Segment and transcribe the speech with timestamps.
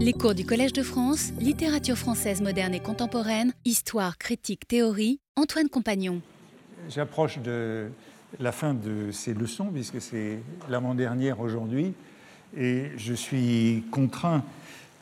[0.00, 5.68] Les cours du Collège de France, littérature française moderne et contemporaine, histoire, critique, théorie, Antoine
[5.68, 6.20] Compagnon.
[6.88, 7.88] J'approche de
[8.38, 10.38] la fin de ces leçons, puisque c'est
[10.68, 11.94] l'avant-dernière aujourd'hui,
[12.56, 14.44] et je suis contraint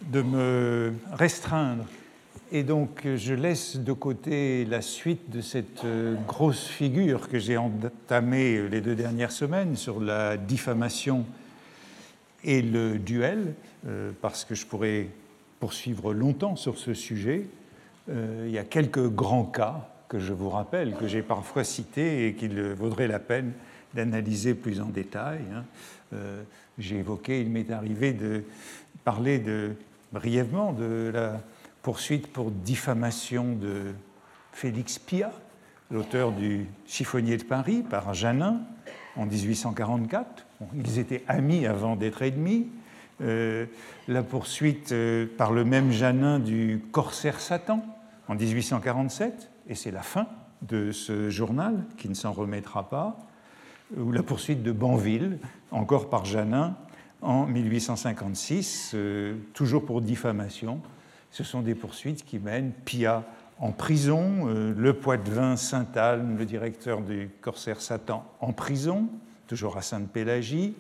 [0.01, 1.85] de me restreindre.
[2.51, 5.85] Et donc je laisse de côté la suite de cette
[6.27, 11.27] grosse figure que j'ai entamée les deux dernières semaines sur la diffamation
[12.47, 13.53] et le duel, euh,
[14.21, 15.09] parce que je pourrais
[15.61, 17.47] poursuivre longtemps sur ce sujet.
[18.09, 22.29] Euh, il y a quelques grands cas que je vous rappelle, que j'ai parfois cités
[22.29, 23.53] et qu'il vaudrait la peine
[23.95, 25.41] d'analyser plus en détail.
[25.53, 25.65] Hein.
[26.13, 26.43] Euh,
[26.79, 28.45] j'ai évoqué, il m'est arrivé de
[29.05, 29.43] parler
[30.13, 31.41] brièvement de la
[31.83, 33.93] poursuite pour diffamation de
[34.53, 35.33] Félix Pia,
[35.91, 38.61] l'auteur du Chiffonnier de Paris par Janin
[39.17, 42.69] en 1844 ils étaient amis avant d'être ennemis.
[43.23, 43.65] Euh,
[44.09, 47.83] la poursuite euh, par le même Janin du corsaire Satan
[48.29, 50.27] en 1847, et c'est la fin
[50.63, 53.19] de ce journal qui ne s'en remettra pas,
[53.97, 55.39] ou la poursuite de Banville,
[55.71, 56.77] encore par Janin,
[57.23, 60.81] en 1856, euh, toujours pour diffamation.
[61.31, 63.25] Ce sont des poursuites qui mènent Pia
[63.59, 69.09] en prison, le Poitevin Saint-Alme, le directeur du corsaire Satan, en prison,
[69.47, 70.75] toujours à Sainte-Pélagie,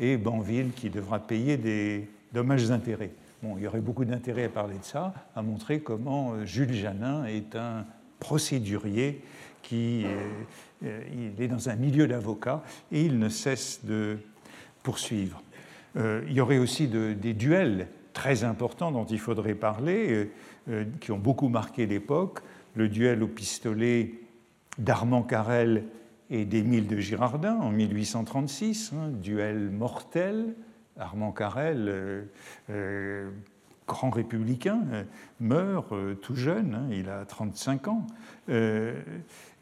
[0.00, 3.12] et Banville qui devra payer des dommages intérêts.
[3.42, 6.72] Bon, il y aurait beaucoup d'intérêt à parler de ça, à montrer comment euh, Jules
[6.72, 7.84] Janin est un
[8.20, 9.20] procédurier
[9.62, 10.04] qui
[10.84, 12.62] euh, il est dans un milieu d'avocats
[12.92, 14.18] et il ne cesse de
[14.84, 15.42] poursuivre.
[15.96, 20.30] Euh, il y aurait aussi des duels très importants dont il faudrait parler,
[21.00, 22.40] qui ont beaucoup marqué l'époque.
[22.74, 24.14] Le duel au pistolet
[24.78, 25.84] d'Armand Carrel
[26.32, 30.54] et d'Émile de Girardin en 1836, hein, duel mortel.
[30.98, 32.22] Armand Carrel, euh,
[32.70, 33.30] euh,
[33.86, 35.04] grand républicain, euh,
[35.40, 38.06] meurt tout jeune, hein, il a 35 ans.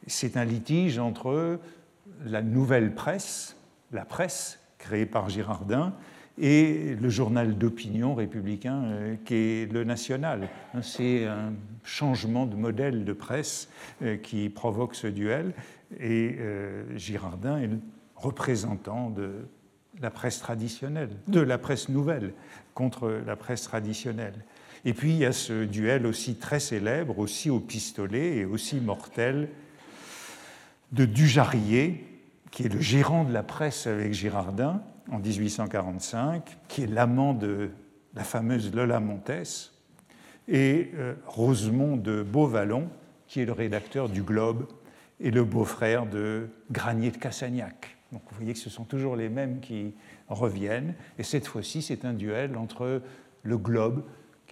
[0.07, 1.59] C'est un litige entre
[2.25, 3.57] la nouvelle presse,
[3.93, 5.93] la presse créée par Girardin,
[6.39, 10.49] et le journal d'opinion républicain qui est le National.
[10.73, 11.53] Hein, c'est un
[11.85, 13.69] changement de modèle de presse
[14.23, 15.53] qui provoque ce duel
[15.99, 17.81] et euh, Girardin est le
[18.17, 19.47] représentant de
[20.01, 22.33] la presse traditionnelle, de la presse nouvelle
[22.75, 24.45] contre la presse traditionnelle.
[24.85, 28.81] Et puis il y a ce duel aussi très célèbre, aussi au pistolet et aussi
[28.81, 29.49] mortel,
[30.93, 32.07] de Dujarrier,
[32.51, 37.71] qui est le gérant de la presse avec Girardin en 1845, qui est l'amant de
[38.15, 39.73] la fameuse Lola Montes,
[40.49, 42.89] et euh, Rosemont de Beauvallon,
[43.29, 44.67] qui est le rédacteur du Globe
[45.21, 47.97] et le beau-frère de Granier de Cassagnac.
[48.13, 49.95] Donc vous voyez que ce sont toujours les mêmes qui
[50.29, 50.95] reviennent.
[51.19, 53.03] Et cette fois-ci, c'est un duel entre
[53.43, 54.05] le Globe,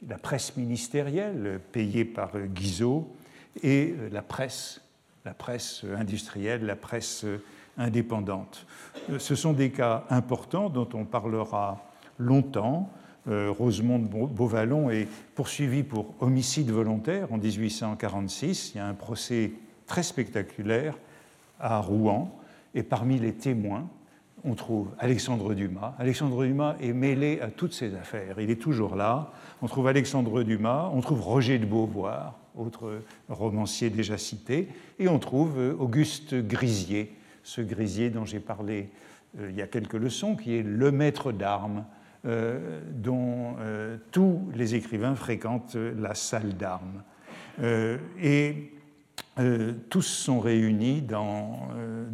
[0.06, 3.12] la presse ministérielle payée par Guizot,
[3.62, 4.80] et la presse,
[5.24, 7.24] la presse industrielle, la presse
[7.76, 8.66] indépendante.
[9.18, 11.84] Ce sont des cas importants dont on parlera
[12.18, 12.90] longtemps.
[13.28, 18.72] Euh, Rosemont de Beauvallon est poursuivi pour homicide volontaire en 1846.
[18.74, 19.52] Il y a un procès
[19.88, 20.97] très spectaculaire
[21.59, 22.38] à Rouen.
[22.75, 23.88] Et parmi les témoins,
[24.44, 25.94] on trouve Alexandre Dumas.
[25.99, 28.41] Alexandre Dumas est mêlé à toutes ces affaires.
[28.41, 29.32] Il est toujours là.
[29.62, 35.19] On trouve Alexandre Dumas, on trouve Roger de Beauvoir, autre romancier déjà cité, et on
[35.19, 37.12] trouve euh, Auguste Grisier,
[37.43, 38.91] ce Grisier dont j'ai parlé
[39.41, 41.84] euh, il y a quelques leçons, qui est le maître d'armes
[42.27, 43.56] euh, dont
[44.10, 47.03] tous les écrivains fréquentent la salle d'armes.
[48.21, 48.72] et
[49.38, 52.04] euh, tous sont réunis dans, euh,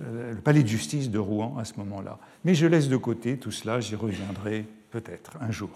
[0.00, 2.18] euh, le palais de justice de Rouen à ce moment-là.
[2.44, 5.70] Mais je laisse de côté tout cela, j'y reviendrai peut-être un jour.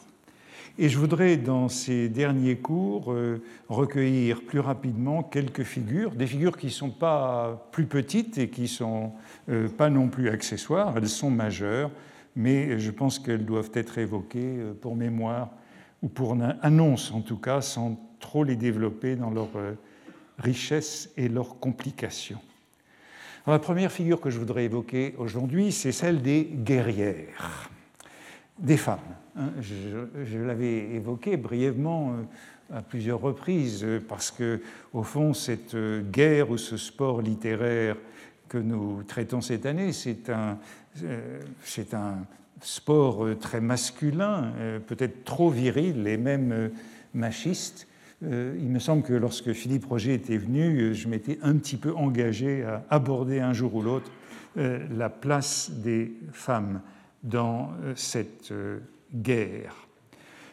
[0.79, 3.13] Et je voudrais, dans ces derniers cours,
[3.69, 8.63] recueillir plus rapidement quelques figures, des figures qui ne sont pas plus petites et qui
[8.63, 9.13] ne sont
[9.77, 11.91] pas non plus accessoires, elles sont majeures,
[12.37, 15.51] mais je pense qu'elles doivent être évoquées pour mémoire
[16.01, 19.75] ou pour annonce en tout cas, sans trop les développer dans leur euh,
[20.39, 22.39] richesse et leur complication.
[23.47, 27.71] la première figure que je voudrais évoquer aujourd'hui, c'est celle des guerrières,
[28.59, 28.99] des femmes.
[29.37, 29.51] Hein.
[29.61, 34.61] Je, l'avais évoqué brièvement euh, à plusieurs reprises parce que,
[34.93, 37.97] au fond, cette euh, guerre ou ce sport littéraire
[38.49, 40.59] que nous traitons cette année, c'est un,
[41.63, 42.17] c'est un
[42.63, 44.53] sport très masculin,
[44.87, 46.71] peut-être trop viril et même
[47.13, 47.88] machiste,
[48.25, 51.77] euh, il me semble que lorsque Philippe Roger était venu, euh, je m'étais un petit
[51.77, 54.11] peu engagé à aborder un jour ou l'autre
[54.57, 56.81] euh, la place des femmes
[57.23, 58.53] dans cette
[59.13, 59.75] guerre.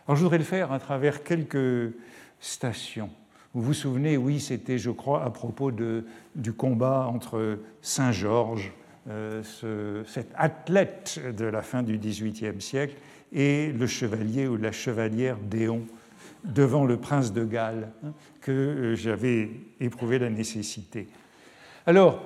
[0.08, 1.94] Alors je voudrais le faire à travers quelques
[2.40, 3.10] stations.
[3.54, 8.74] Vous vous souvenez, oui, c'était, je crois, à propos du combat entre Saint-Georges,
[9.08, 9.44] euh,
[10.08, 12.96] cet athlète de la fin du XVIIIe siècle,
[13.32, 15.84] et le chevalier ou la chevalière Déon
[16.46, 19.50] devant le prince de Galles, hein, que euh, j'avais
[19.80, 21.08] éprouvé la nécessité.
[21.86, 22.22] Alors,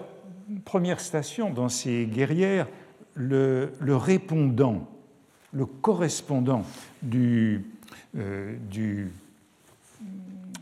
[0.66, 2.68] première station dans ces guerrières,
[3.16, 4.88] le, répondant,
[5.52, 6.64] le correspondant
[7.02, 7.66] du,
[8.18, 9.12] euh, du,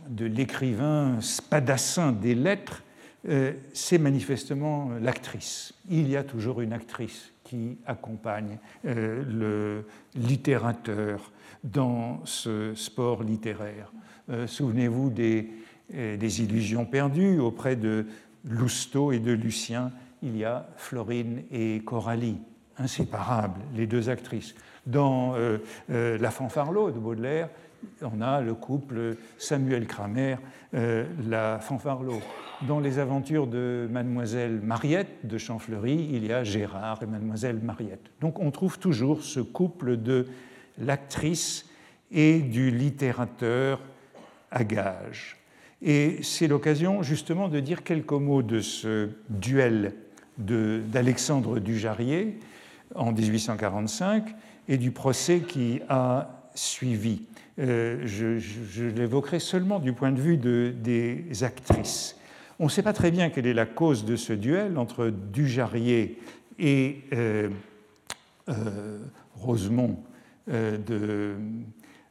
[0.10, 2.84] de l'écrivain spadassin des lettres,
[3.30, 5.74] euh, c'est manifestement l'actrice.
[5.90, 11.32] Il y a toujours une actrice qui accompagne le littérateur
[11.72, 13.92] dans ce sport littéraire.
[14.46, 15.50] Souvenez-vous des,
[15.90, 18.06] des illusions perdues auprès de
[18.50, 19.92] Lousteau et de Lucien,
[20.22, 22.38] il y a Florine et Coralie,
[22.78, 24.56] inséparables, les deux actrices.
[24.86, 25.58] Dans euh,
[25.90, 27.50] euh, La fanfarlo de Baudelaire,
[28.02, 30.38] on a le couple Samuel Kramer,
[30.74, 32.20] euh, la fanfarlo.
[32.68, 38.12] Dans les aventures de Mademoiselle Mariette de Champfleury, il y a Gérard et Mademoiselle Mariette.
[38.20, 40.26] Donc on trouve toujours ce couple de
[40.78, 41.66] l'actrice
[42.12, 43.80] et du littérateur
[44.52, 45.38] à gage.
[45.82, 49.94] Et c'est l'occasion justement de dire quelques mots de ce duel
[50.38, 52.40] d'Alexandre Dujarrier
[52.96, 54.36] en 1845
[54.68, 57.22] et du procès qui a suivi.
[57.60, 62.16] Euh, je, l'évoquerai seulement du point de vue des actrices.
[62.60, 66.20] On ne sait pas très bien quelle est la cause de ce duel entre Dujarrier
[66.58, 67.50] et euh,
[68.50, 68.98] euh,
[69.36, 70.00] Rosemont
[70.48, 71.36] de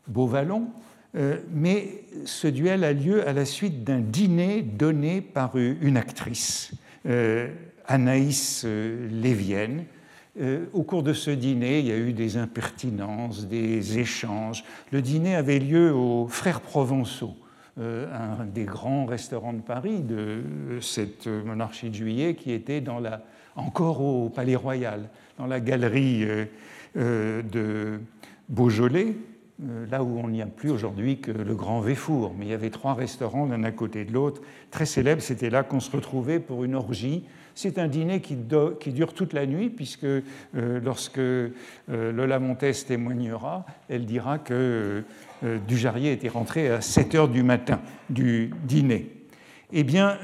[0.08, 0.68] Beauvallon,
[1.16, 6.72] euh, mais ce duel a lieu à la suite d'un dîner donné par une actrice,
[7.06, 7.48] euh,
[7.86, 9.84] Anaïs euh, Lévienne.
[10.74, 14.64] Au cours de ce dîner, il y a eu des impertinences, des échanges.
[14.92, 17.34] Le dîner avait lieu aux Frères Provençaux,
[17.78, 20.42] un des grands restaurants de Paris de
[20.82, 23.22] cette monarchie de juillet qui était dans la,
[23.54, 26.26] encore au Palais Royal, dans la galerie
[26.94, 27.98] de
[28.48, 29.16] Beaujolais,
[29.64, 32.34] euh, là où on n'y a plus aujourd'hui que le Grand Véfour.
[32.38, 35.22] Mais il y avait trois restaurants l'un à côté de l'autre, très célèbres.
[35.22, 37.24] C'était là qu'on se retrouvait pour une orgie.
[37.54, 40.20] C'est un dîner qui, dure toute la nuit, puisque euh,
[40.54, 41.50] lorsque euh,
[41.88, 45.02] Lola Montes témoignera, elle dira que
[45.66, 49.10] Dujarrier était rentré à 7 heures du matin du dîner.
[49.72, 50.18] Eh bien,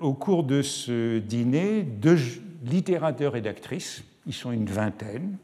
[0.00, 2.18] au cours de ce dîner, deux
[2.64, 5.38] littérateurs et d'actrices, ils sont une vingtaine,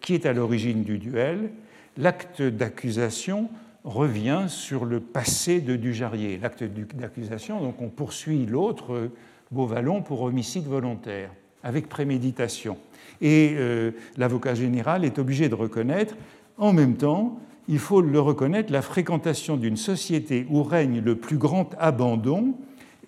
[0.00, 1.50] qui est à l'origine du duel,
[1.96, 3.48] l'acte d'accusation
[3.84, 6.38] revient sur le passé de Dujarrier.
[6.38, 6.64] L'acte
[6.94, 9.10] d'accusation, donc on poursuit l'autre,
[9.50, 11.30] Beauvallon, pour homicide volontaire,
[11.62, 12.76] avec préméditation.
[13.20, 16.14] Et euh, l'avocat général est obligé de reconnaître,
[16.58, 17.38] en même temps,
[17.68, 22.54] il faut le reconnaître, la fréquentation d'une société où règne le plus grand abandon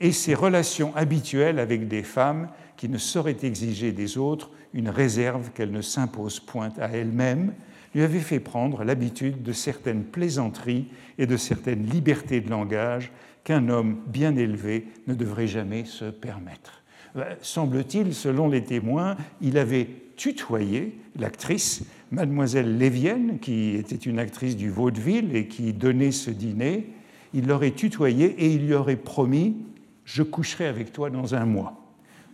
[0.00, 2.48] et ses relations habituelles avec des femmes
[2.82, 7.52] qui ne sauraient exiger des autres une réserve qu'elles ne s'imposent point à elles-mêmes,
[7.94, 13.12] lui avait fait prendre l'habitude de certaines plaisanteries et de certaines libertés de langage
[13.44, 16.82] qu'un homme bien élevé ne devrait jamais se permettre.
[17.14, 24.56] Euh, semble-t-il, selon les témoins, il avait tutoyé l'actrice, mademoiselle Lévienne, qui était une actrice
[24.56, 26.88] du vaudeville et qui donnait ce dîner.
[27.32, 29.58] Il l'aurait tutoyé et il lui aurait promis
[30.04, 31.81] Je coucherai avec toi dans un mois.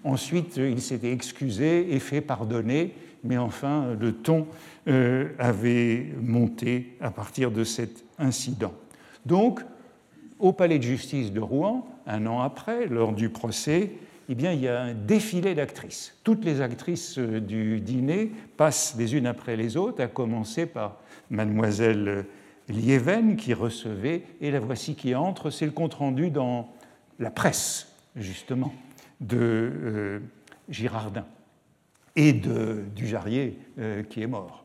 [0.05, 4.47] Ensuite, il s'était excusé et fait pardonner, mais enfin, le ton
[4.87, 8.73] euh, avait monté à partir de cet incident.
[9.27, 9.61] Donc,
[10.39, 13.91] au palais de justice de Rouen, un an après, lors du procès,
[14.29, 16.15] eh bien, il y a un défilé d'actrices.
[16.23, 20.99] Toutes les actrices euh, du dîner passent les unes après les autres, à commencer par
[21.31, 22.27] mademoiselle
[22.69, 26.69] Lieven qui recevait, et la voici qui entre, c'est le compte-rendu dans
[27.19, 28.73] la presse, justement,
[29.21, 30.21] de euh,
[30.69, 31.27] Girardin
[32.17, 33.59] et de Dujarrier,
[34.09, 34.65] qui est mort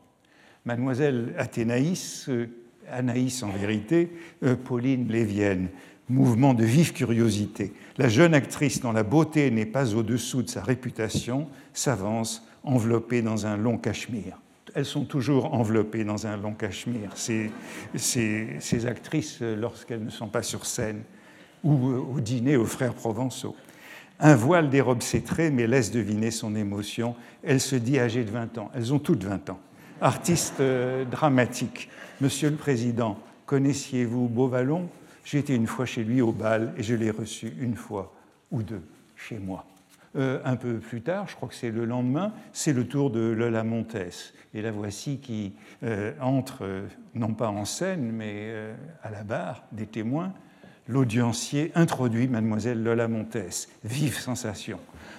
[0.64, 2.48] mademoiselle Athénaïs, euh,
[2.90, 4.10] Anaïs en vérité,
[4.42, 5.68] euh, Pauline Lévienne.
[6.10, 7.72] Mouvement de vive curiosité.
[7.96, 13.46] La jeune actrice dont la beauté n'est pas au-dessous de sa réputation s'avance enveloppée dans
[13.46, 14.38] un long cachemire.
[14.74, 17.50] Elles sont toujours enveloppées dans un long cachemire, ces,
[17.96, 21.02] ces, actrices, euh, lorsqu'elles ne sont pas sur scène
[21.62, 23.56] ou au dîner aux frères Provençaux.
[24.20, 27.16] Un voile dérobe ses traits, mais laisse deviner son émotion.
[27.42, 28.70] Elle se dit âgée de 20 ans.
[28.74, 29.60] Elles ont toutes 20 ans
[30.00, 31.88] artiste euh, dramatique.
[32.20, 34.88] Monsieur le Président, connaissiez-vous Beauvallon?
[35.24, 38.12] J'ai été une fois chez lui au bal et je l'ai reçu une fois
[38.50, 38.82] ou deux
[39.16, 39.64] chez moi.
[40.16, 43.20] Euh, un peu plus tard, je crois que c'est le lendemain, c'est le tour de
[43.20, 43.96] Lola Montes.
[44.52, 48.54] Et la voici qui euh, entre, non pas en scène, mais
[49.02, 50.32] à la barre des témoins.
[50.86, 53.68] L'audiencier introduit mademoiselle Lola Montes.
[53.84, 54.78] Vive sensation.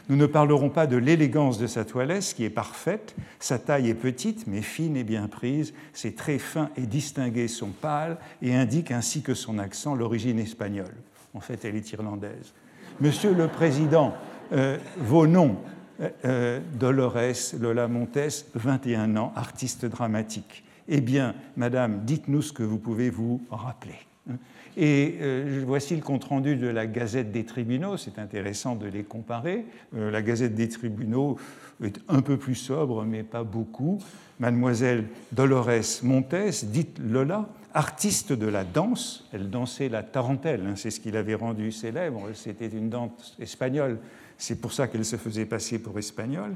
[0.10, 3.15] Nous ne parlerons pas de l'élégance de sa toilette, qui est parfaite.
[3.39, 5.74] Sa taille est petite, mais fine et bien prise.
[5.93, 10.93] Ses traits fins et distingués sont pâles et indiquent ainsi que son accent l'origine espagnole.
[11.34, 12.53] En fait, elle est irlandaise.
[13.01, 14.13] Monsieur le Président,
[14.53, 15.57] euh, vos noms,
[16.00, 20.63] euh, euh, Dolores Lola Montes, 21 ans, artiste dramatique.
[20.88, 23.98] Eh bien, Madame, dites-nous ce que vous pouvez vous rappeler.
[24.77, 25.15] Et
[25.65, 29.65] voici le compte-rendu de la Gazette des tribunaux, c'est intéressant de les comparer.
[29.94, 31.38] la Gazette des tribunaux
[31.84, 34.00] est un peu plus sobre, mais pas beaucoup.
[34.39, 40.91] Mademoiselle Dolores Montes, dite Lola, artiste de la danse, elle dansait la tarentelle, hein, c'est
[40.91, 44.00] ce qui l'avait rendue célèbre, c'était une danse espagnole
[44.38, 46.55] c'est pour ça qu'elle se faisait passer pour espagnole.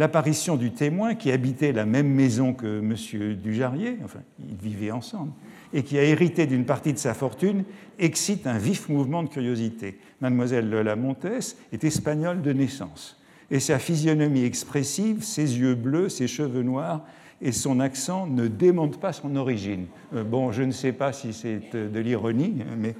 [0.00, 3.34] L'apparition du témoin qui habitait la même maison que M.
[3.34, 5.32] Dujarrier, enfin, ils vivaient ensemble,
[5.74, 7.64] et qui a hérité d'une partie de sa fortune,
[7.98, 9.98] excite un vif mouvement de curiosité.
[10.22, 11.26] Mademoiselle Lola Montes
[11.70, 17.04] est espagnole de naissance, et sa physionomie expressive, ses yeux bleus, ses cheveux noirs
[17.42, 19.84] et son accent ne démentent pas son origine.
[20.14, 22.94] Euh, bon, je ne sais pas si c'est de l'ironie, mais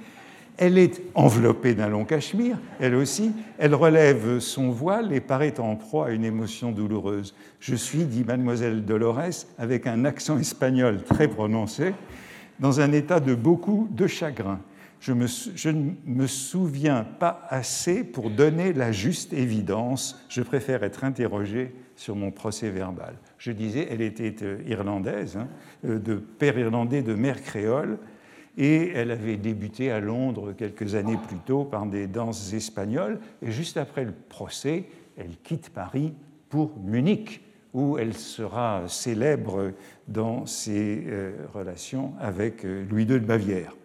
[0.57, 3.31] elle est enveloppée d'un long cachemire, elle aussi.
[3.57, 7.33] Elle relève son voile et paraît en proie à une émotion douloureuse.
[7.59, 11.93] Je suis, dit mademoiselle Dolores, avec un accent espagnol très prononcé,
[12.59, 14.59] dans un état de beaucoup de chagrin.
[15.01, 20.23] Je, ne me souviens pas assez pour donner la juste évidence.
[20.29, 23.15] Je préfère être interrogé sur mon procès verbal.
[23.39, 25.47] Je disais, elle était euh, irlandaise, hein,
[25.85, 27.97] euh, de père irlandais, de mère créole
[28.57, 33.51] et elle avait débuté à Londres quelques années plus tôt par des danses espagnoles, et
[33.51, 34.85] juste après le procès,
[35.17, 36.13] elle quitte Paris
[36.49, 37.41] pour Munich,
[37.73, 39.71] où elle sera célèbre
[40.07, 43.75] dans ses euh, relations avec euh, Louis II de Bavière.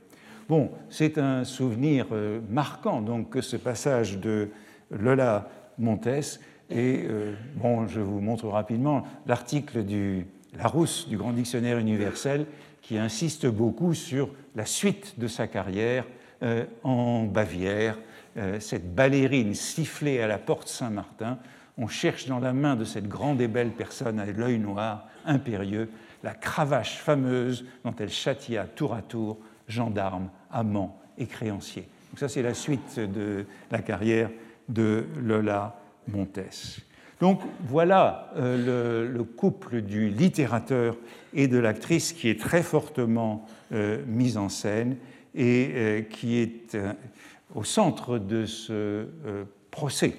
[0.48, 4.50] Bon, c'est un souvenir euh, marquant donc que ce passage de
[4.90, 6.40] Lola Montes.
[6.68, 7.06] Et
[7.54, 10.26] bon, je vous montre rapidement l'article du
[10.58, 12.46] Larousse du Grand Dictionnaire universel
[12.86, 16.04] qui insiste beaucoup sur la suite de sa carrière
[16.44, 17.98] euh, en Bavière,
[18.36, 21.38] euh, cette ballerine sifflée à la porte Saint-Martin.
[21.78, 25.90] On cherche dans la main de cette grande et belle personne à l'œil noir, impérieux,
[26.22, 31.88] la cravache fameuse dont elle châtia tour à tour gendarmes, amants et créanciers.
[32.10, 34.30] Donc ça, c'est la suite de la carrière
[34.68, 35.76] de Lola
[36.06, 36.38] Montes.
[37.20, 40.96] Donc voilà euh, le, couple du littérateur
[41.32, 44.96] et de l'actrice qui est très fortement euh, mis en scène
[45.34, 46.76] et euh, qui est
[47.54, 49.06] au centre de ce
[49.70, 50.14] procès.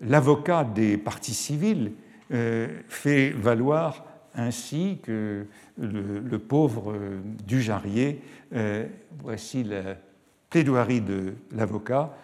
[0.00, 1.92] L'avocat des parties civiles
[2.88, 4.04] fait valoir
[4.34, 5.46] ainsi que
[5.78, 6.94] le, le pauvre
[7.46, 8.20] Dujarrier,
[9.20, 9.96] voici la
[10.50, 12.14] plaidoirie de l'avocat,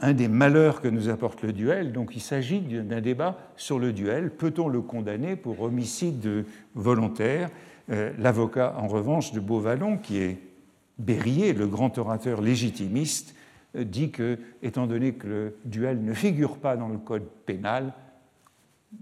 [0.00, 1.92] un des malheurs que nous apporte le duel.
[1.92, 4.30] Donc il s'agit d'un débat sur le duel.
[4.30, 7.50] Peut-on le condamner pour homicide volontaire?
[7.90, 10.38] Euh, L'avocat, en revanche, de Beauvallon, qui est
[10.98, 13.34] Berrier, le grand orateur légitimiste,
[13.76, 17.92] euh, dit que, étant donné que le duel ne figure pas dans le code pénal,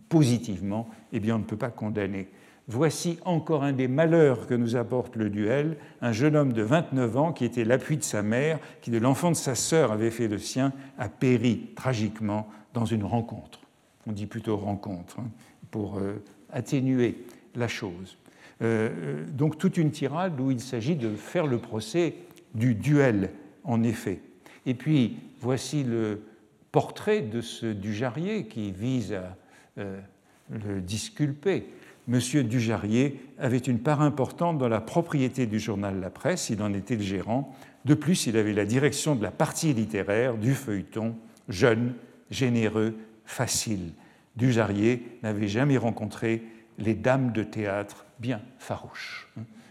[0.09, 2.29] positivement, eh bien, on ne peut pas condamner.
[2.69, 7.16] Voici encore un des malheurs que nous apporte le duel, un jeune homme de 29
[7.16, 10.28] ans qui était l'appui de sa mère, qui de l'enfant de sa sœur avait fait
[10.28, 13.61] le sien, a péri tragiquement dans une rencontre.
[14.07, 15.28] On dit plutôt rencontre, hein,
[15.73, 17.25] pour euh, atténuer
[17.57, 18.16] la chose.
[18.62, 22.14] Euh, euh, donc toute une tirade où il s'agit de faire le procès
[22.54, 23.31] du duel,
[23.64, 24.21] en effet.
[24.66, 26.23] Et puis voici le
[26.71, 29.37] portrait de ce Dujarrier qui vise à
[29.76, 31.66] le disculper
[32.12, 32.42] M.
[32.42, 36.97] Dujarrier avait une part importante dans la propriété du journal La Presse, il en était
[36.97, 37.54] le gérant.
[37.85, 41.16] De plus, il avait la direction de la partie littéraire du feuilleton,
[41.49, 41.95] jeune,
[42.31, 43.92] généreux, facile.
[44.37, 46.42] Dujarrier n'avait jamais rencontré
[46.78, 49.28] les dames de théâtre bien farouches.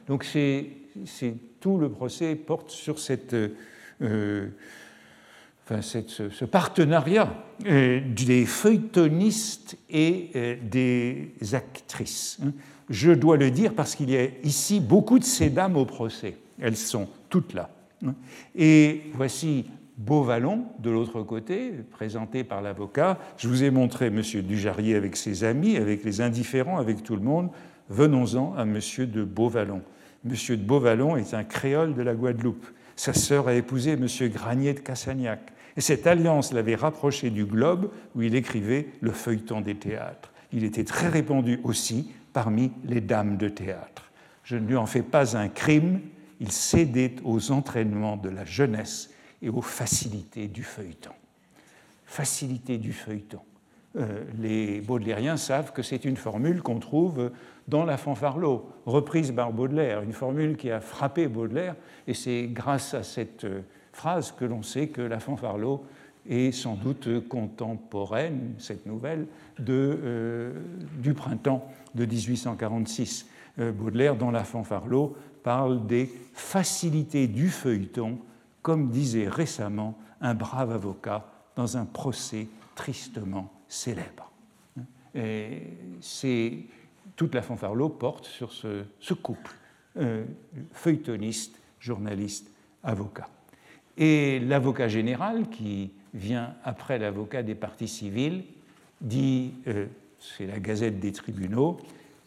[0.07, 0.67] Donc c'est,
[1.59, 3.35] tout le procès porte sur cette
[4.01, 4.49] euh,
[5.81, 7.33] ce, partenariat
[7.65, 12.39] euh, des feuilletonistes et euh, des actrices.
[12.43, 12.51] Hein.
[12.89, 16.37] Je dois le dire parce qu'il y a ici beaucoup de ces dames au procès.
[16.59, 17.69] Elles sont toutes là.
[18.05, 18.15] Hein.
[18.55, 19.65] Et voici
[19.97, 23.17] Beauvallon, de l'autre côté, présenté par l'avocat.
[23.37, 24.21] Je vous ai montré M.
[24.21, 27.49] Dujarrier avec ses amis, avec les indifférents, avec tout le monde.
[27.89, 28.79] Venons-en à M.
[28.97, 29.81] de Beauvallon.
[30.25, 30.35] M.
[30.49, 32.65] de Beauvallon est un créole de la Guadeloupe.
[32.95, 34.07] Sa sœur a épousé M.
[34.29, 35.39] Granier de Cassagnac.
[35.77, 40.31] Et cette alliance l'avait rapproché du globe où il écrivait le feuilleton des théâtres.
[40.51, 44.11] Il était très répandu aussi parmi les dames de théâtre.
[44.43, 46.01] Je ne lui en fais pas un crime,
[46.39, 51.11] il cédait aux entraînements de la jeunesse et aux facilités du feuilleton.
[52.05, 53.41] Facilité du feuilleton.
[53.97, 57.31] Euh, les baudelairiens savent que c'est une formule qu'on trouve
[57.67, 61.75] dans la fanfarlo, reprise par Baudelaire, une formule qui a frappé Baudelaire,
[62.07, 63.61] et c'est grâce à cette euh,
[63.93, 65.85] phrase que l'on sait que la fanfarlo
[66.29, 69.27] est sans doute contemporaine, cette nouvelle,
[69.59, 70.53] de, euh,
[70.99, 73.27] du printemps de 1846.
[73.57, 78.17] Baudelaire, dans la fanfarlo, parle des facilités du feuilleton,
[78.61, 81.25] comme disait récemment un brave avocat
[81.55, 84.31] dans un procès tristement célèbre.
[85.99, 86.57] C'est,
[87.15, 89.51] toute la fanfarlo porte sur ce, couple,
[89.97, 90.23] euh,
[90.71, 92.51] feuilletoniste, journaliste,
[92.83, 93.29] avocat.
[93.97, 98.43] Et l'avocat général, qui vient après l'avocat des parties civiles,
[99.01, 99.87] dit, euh,
[100.19, 101.77] c'est la Gazette des tribunaux,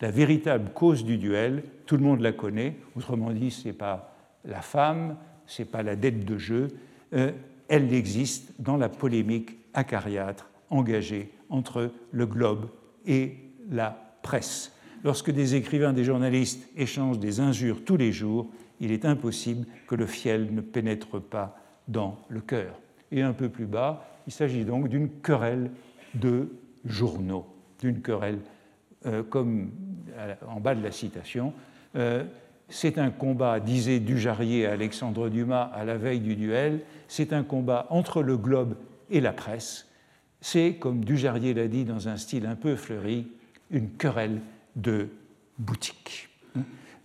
[0.01, 4.15] la véritable cause du duel, tout le monde la connaît, autrement dit, ce n'est pas
[4.45, 6.69] la femme, ce n'est pas la dette de jeu,
[7.15, 7.33] euh,
[7.69, 12.69] elle existe dans la polémique acariâtre engagée entre le globe
[13.07, 13.37] et
[13.71, 14.74] la presse.
[15.05, 18.49] Lorsque des écrivains, des journalistes échangent des injures tous les jours,
[18.81, 22.81] il est impossible que le fiel ne pénètre pas dans le cœur.
[23.13, 25.71] Et un peu plus bas, il s'agit donc d'une querelle
[26.15, 26.49] de
[26.87, 27.47] journaux,
[27.81, 28.39] d'une querelle
[29.05, 29.71] euh, comme
[30.49, 31.53] en bas de la citation.
[31.97, 32.25] Euh,
[32.71, 37.43] c'est un combat, disait Dujarrier à Alexandre Dumas à la veille du duel, c'est un
[37.43, 38.75] combat entre le globe
[39.11, 39.87] et la presse.
[40.41, 43.29] C'est, comme Dujarrier l'a dit dans un style un peu fleuri,
[43.71, 44.41] une querelle
[44.77, 45.09] de
[45.59, 46.29] boutique.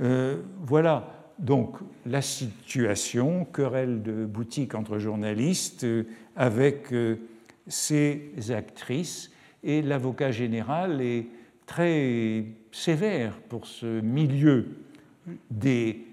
[0.02, 5.86] Euh, voilà donc la situation, querelle de boutique entre journalistes
[6.36, 6.94] avec
[7.68, 9.32] ces actrices,
[9.64, 11.28] et l'avocat général est
[11.66, 14.68] très sévère pour ce milieu
[15.50, 16.06] des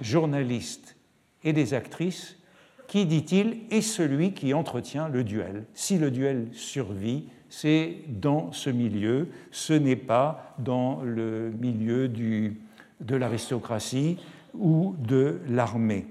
[0.00, 0.96] journalistes
[1.44, 2.36] et des actrices
[2.88, 5.64] qui, dit-il, est celui qui entretient le duel.
[5.74, 13.14] Si le duel survit, c'est dans ce milieu, ce n'est pas dans le milieu de
[13.14, 14.16] l'aristocratie
[14.54, 16.06] ou de l'armée.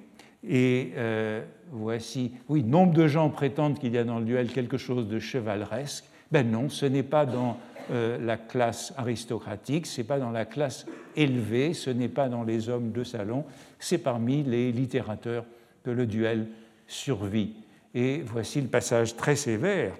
[0.47, 4.77] Et euh, voici, oui, nombre de gens prétendent qu'il y a dans le duel quelque
[4.77, 6.05] chose de chevaleresque.
[6.31, 7.57] Ben non, ce n'est pas dans
[7.89, 12.43] euh, la classe aristocratique, ce n'est pas dans la classe élevée, ce n'est pas dans
[12.43, 13.45] les hommes de salon,
[13.79, 15.45] c'est parmi les littérateurs
[15.83, 16.45] que le duel
[16.85, 17.55] survit.
[17.95, 19.93] Et voici le passage très sévère.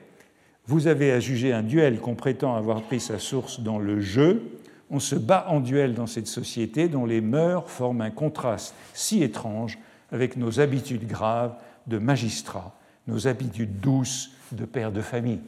[0.68, 4.58] Vous avez à juger un duel qu'on prétend avoir pris sa source dans le jeu.
[4.90, 9.24] On se bat en duel dans cette société dont les mœurs forment un contraste si
[9.24, 9.78] étrange
[10.12, 11.56] avec nos habitudes graves
[11.88, 12.76] de magistrats,
[13.08, 15.40] nos habitudes douces de père de famille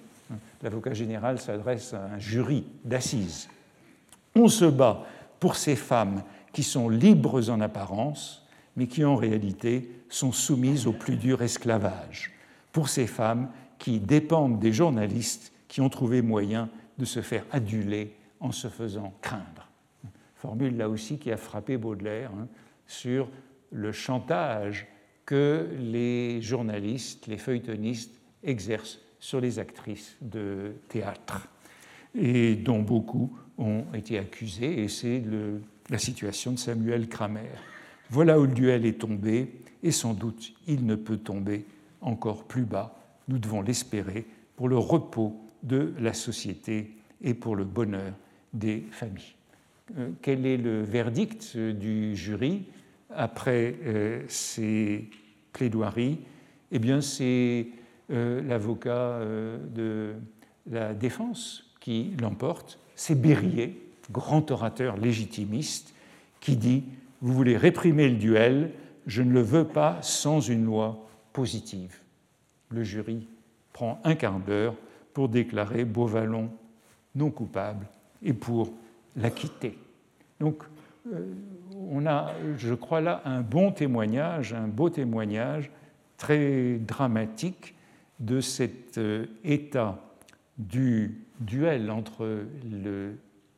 [0.64, 3.50] l'avocat général s'adresse à un jury d'assises.
[4.36, 5.04] On se bat
[5.40, 6.24] pour ces femmes
[6.54, 12.32] qui sont libres en apparence, mais qui en réalité sont soumises au plus dur esclavage,
[12.72, 13.50] pour ces femmes
[13.84, 19.14] qui dépendent des journalistes qui ont trouvé moyen de se faire aduler en se faisant
[19.22, 19.68] craindre.
[20.36, 22.48] Formule là aussi qui a frappé Baudelaire hein,
[22.88, 23.28] sur
[23.74, 24.88] le chantage
[25.26, 31.50] que les journalistes, les feuilletonistes exercent sur les actrices de théâtre,
[32.16, 35.22] et dont beaucoup ont été accusées, et c'est
[35.90, 37.52] la situation de Samuel Kramer.
[38.10, 39.52] Voilà où le duel est tombé,
[39.84, 41.66] et sans doute il ne peut tomber
[42.00, 47.64] encore plus bas, nous devons l'espérer, pour le repos de la société et pour le
[47.64, 48.14] bonheur
[48.54, 49.36] des familles.
[49.98, 52.66] Euh, quel est le verdict du jury
[53.10, 55.10] après euh, ces
[55.52, 56.20] plaidoiries?
[56.72, 57.68] Eh bien, c'est
[58.12, 59.20] euh, l'avocat
[59.74, 60.14] de
[60.70, 63.78] la défense qui l'emporte, c'est Berryer,
[64.12, 65.94] grand orateur légitimiste,
[66.40, 66.84] qui dit
[67.22, 68.72] Vous voulez réprimer le duel,
[69.06, 72.03] je ne le veux pas sans une loi positive.
[72.74, 73.28] Le jury
[73.72, 74.76] prend un quart d'heure
[75.14, 76.50] pour déclarer Beauvallon
[77.16, 77.86] non coupable
[78.24, 78.74] et pour
[79.16, 79.78] l'acquitter.
[80.40, 80.64] Donc,
[81.14, 81.34] euh,
[81.90, 85.70] on a, je crois là, un bon témoignage, un beau témoignage
[86.18, 87.76] très dramatique
[88.20, 90.00] de cet euh, état
[90.58, 92.46] du duel entre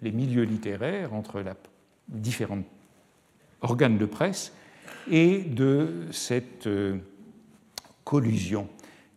[0.02, 1.52] les milieux littéraires, entre les
[2.10, 2.64] différents
[3.62, 4.54] organes de presse,
[5.10, 6.98] et de cette euh,
[8.04, 8.68] collusion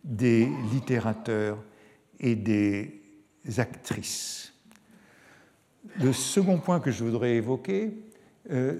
[0.03, 1.57] des littérateurs
[2.19, 3.01] et des
[3.57, 4.53] actrices.
[5.99, 7.93] Le second point que je voudrais évoquer
[8.51, 8.77] euh,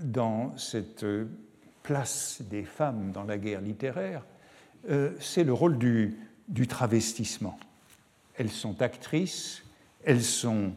[0.00, 1.04] dans cette
[1.82, 4.24] place des femmes dans la guerre littéraire,
[5.18, 7.58] c'est le rôle du, du travestissement.
[8.36, 9.62] Elles sont actrices,
[10.04, 10.72] elles sont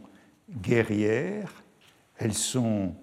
[0.49, 1.63] guerrières,
[2.17, 2.93] elles sont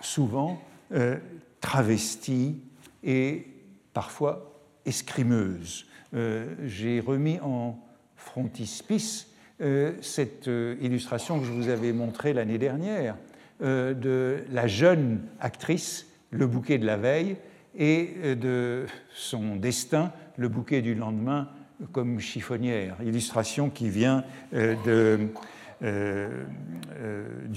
[0.00, 0.60] souvent
[0.92, 1.18] euh,
[1.60, 2.60] travesties
[3.02, 3.46] et
[3.92, 5.86] parfois escrimeuses.
[6.14, 7.78] Euh, j'ai remis en
[8.16, 9.28] frontispice
[9.60, 10.48] euh, cette
[10.80, 13.16] illustration que je vous avais montrée l'année dernière
[13.62, 17.36] de la jeune actrice, le bouquet de la veille,
[17.76, 21.50] et de son destin, le bouquet du lendemain,
[21.92, 22.96] comme chiffonnière.
[23.04, 25.26] Illustration qui vient du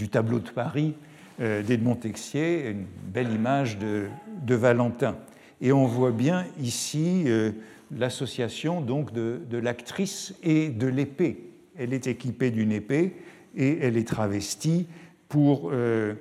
[0.10, 0.96] tableau de Paris
[1.42, 4.08] euh, d'Edmond Texier, une belle image de,
[4.54, 5.16] Valentin.
[5.62, 7.54] Et on voit bien ici euh,
[7.98, 11.50] l'association donc de, l'actrice et de l'épée.
[11.78, 13.16] Elle est équipée d'une épée
[13.56, 14.88] et elle est travestie
[15.30, 16.14] pour, euh,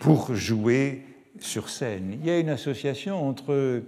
[0.00, 1.02] pour jouer
[1.38, 2.18] sur scène.
[2.20, 3.82] Il y a une association entre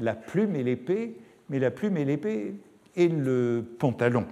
[0.00, 1.14] la plume et l'épée,
[1.48, 2.54] mais la plume et l'épée
[2.96, 4.26] et le pantalon.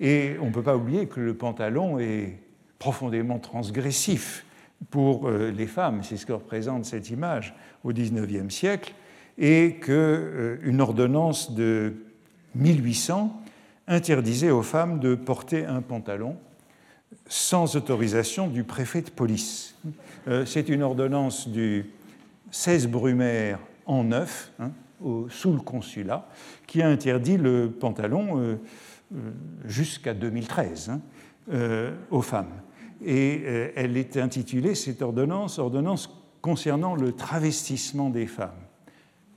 [0.00, 2.38] Et on ne peut pas oublier que le pantalon est
[2.78, 4.44] profondément transgressif
[4.90, 8.94] pour euh, les femmes, c'est ce que représente cette image au XIXe siècle,
[9.38, 11.94] et qu'une euh, ordonnance de
[12.54, 13.42] 1800
[13.88, 16.36] interdisait aux femmes de porter un pantalon
[17.26, 19.76] sans autorisation du préfet de police.
[20.28, 21.86] Euh, c'est une ordonnance du
[22.50, 24.70] 16 Brumaire en neuf, hein,
[25.28, 26.28] sous le consulat,
[26.66, 28.58] qui a interdit le pantalon
[29.64, 31.00] jusqu'à 2013 hein,
[32.10, 32.52] aux femmes
[33.04, 38.50] et euh, elle est intitulée, cette ordonnance, ordonnance concernant le travestissement des femmes.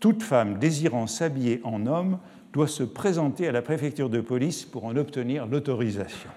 [0.06, 2.20] Toute femme désirant s'habiller en homme
[2.54, 6.30] doit se présenter à la préfecture de police pour en obtenir l'autorisation.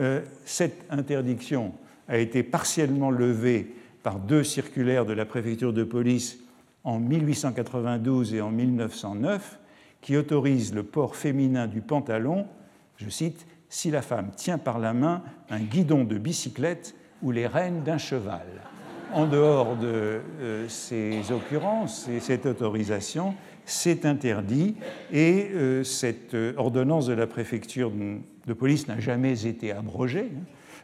[0.00, 1.74] Euh, cette interdiction
[2.08, 6.40] a été partiellement levée par deux circulaires de la préfecture de police
[6.82, 9.60] en 1892 et en 1909
[10.00, 12.48] qui autorisent le port féminin du pantalon,
[12.96, 17.46] je cite, si la femme tient par la main un guidon de bicyclette ou les
[17.46, 18.67] rênes d'un cheval.
[19.14, 24.76] En dehors de euh, ces occurrences et cette autorisation, c'est interdit
[25.10, 30.30] et euh, cette euh, ordonnance de la préfecture de police n'a jamais été abrogée.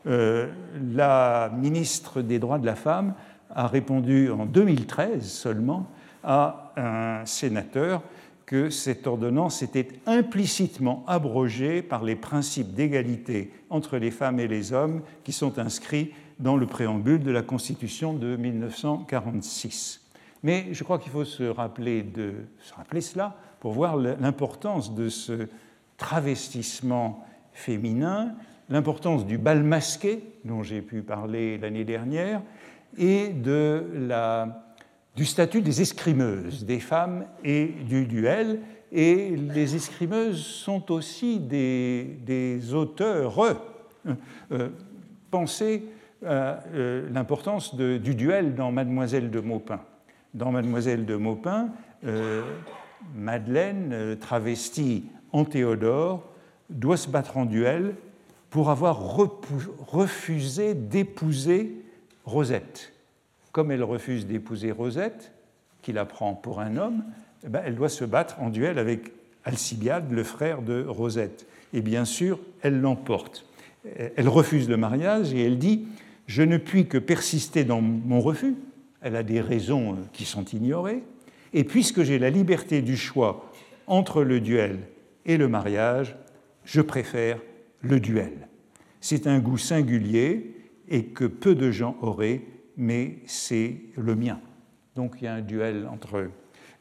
[0.06, 3.14] la ministre des droits de la femme
[3.54, 5.86] a répondu en 2013 seulement
[6.22, 8.02] à un sénateur
[8.46, 14.72] que cette ordonnance était implicitement abrogée par les principes d'égalité entre les femmes et les
[14.72, 20.00] hommes qui sont inscrits dans le préambule de la Constitution de 1946.
[20.42, 25.08] Mais je crois qu'il faut se rappeler, de, se rappeler cela pour voir l'importance de
[25.08, 25.48] ce
[25.96, 28.34] travestissement féminin,
[28.68, 32.42] l'importance du bal masqué dont j'ai pu parler l'année dernière,
[32.98, 34.64] et de la
[35.16, 38.60] du statut des escrimeuses, des femmes et du duel.
[38.90, 43.38] Et les escrimeuses sont aussi des, des auteurs.
[43.42, 43.54] Euh,
[44.52, 44.68] euh,
[46.24, 49.80] euh, l'importance du duel dans Mademoiselle de Maupin.
[50.34, 51.68] Dans Mademoiselle de Maupin,
[53.14, 56.24] Madeleine, travestie en Théodore,
[56.70, 57.94] doit se battre en duel
[58.50, 59.16] pour avoir
[59.86, 61.84] refusé d'épouser
[62.24, 62.94] Rosette
[63.54, 65.30] comme elle refuse d'épouser Rosette,
[65.80, 67.04] qui la prend pour un homme,
[67.44, 69.12] eh ben, elle doit se battre en duel avec
[69.44, 71.46] Alcibiade, le frère de Rosette.
[71.72, 73.46] Et bien sûr, elle l'emporte.
[74.16, 75.86] Elle refuse le mariage et elle dit
[76.26, 78.54] Je ne puis que persister dans mon refus.
[79.00, 81.02] Elle a des raisons euh, qui sont ignorées.
[81.52, 83.52] Et puisque j'ai la liberté du choix
[83.86, 84.80] entre le duel
[85.26, 86.16] et le mariage,
[86.64, 87.38] je préfère
[87.80, 88.48] le duel.
[89.00, 90.56] C'est un goût singulier
[90.88, 92.42] et que peu de gens auraient
[92.76, 94.40] mais c'est le mien.
[94.94, 96.30] Donc il y a un duel entre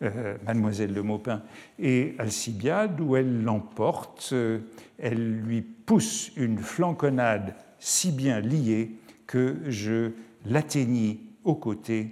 [0.02, 1.44] euh, Mademoiselle de Maupin
[1.80, 4.60] et Alcibiade où elle l'emporte, euh,
[4.98, 8.92] elle lui pousse une flanconnade si bien liée
[9.34, 10.12] que je
[10.46, 12.12] l'atteignis au côté,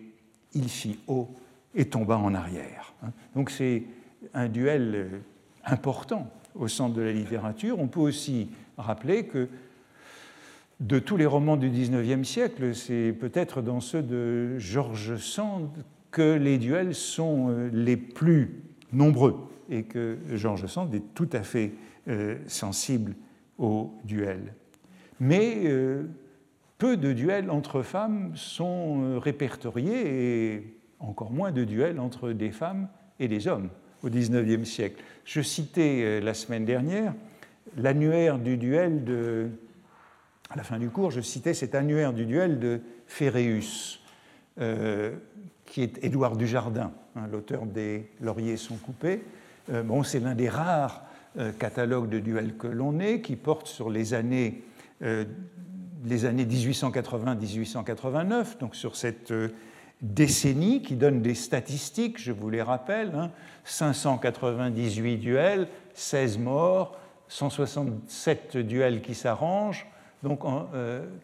[0.55, 1.29] il fit haut
[1.75, 2.95] et tomba en arrière.
[3.35, 3.83] Donc c'est
[4.33, 5.21] un duel
[5.63, 7.77] important au centre de la littérature.
[7.77, 9.49] On peut aussi rappeler que
[10.79, 15.69] de tous les romans du XIXe siècle, c'est peut-être dans ceux de George Sand
[16.09, 21.43] que les duels sont euh, les plus nombreux et que George Sand est tout à
[21.43, 21.73] fait
[22.07, 23.13] euh, sensible
[23.59, 24.55] aux duels.
[25.19, 26.07] Mais euh,
[26.81, 32.87] peu de duels entre femmes sont répertoriés et encore moins de duels entre des femmes
[33.19, 33.69] et des hommes
[34.01, 35.03] au XIXe siècle.
[35.23, 37.13] Je citais la semaine dernière
[37.77, 39.49] l'annuaire du duel de
[40.49, 44.01] à la fin du cours, je citais cet annuaire du duel de Féréus,
[44.59, 45.11] euh,
[45.67, 49.21] qui est Édouard Dujardin, hein, l'auteur des Lauriers sont coupés.
[49.71, 51.05] bon, c'est l'un des rares
[51.59, 54.63] catalogues de duels que l'on ait, qui porte sur les années,
[56.05, 59.33] les années 1880-1889, donc sur cette
[60.01, 63.29] décennie qui donne des statistiques, je vous les rappelle,
[63.65, 65.17] 598 hein.
[65.17, 69.87] duels, 16 morts, 167 duels qui s'arrangent,
[70.23, 70.41] donc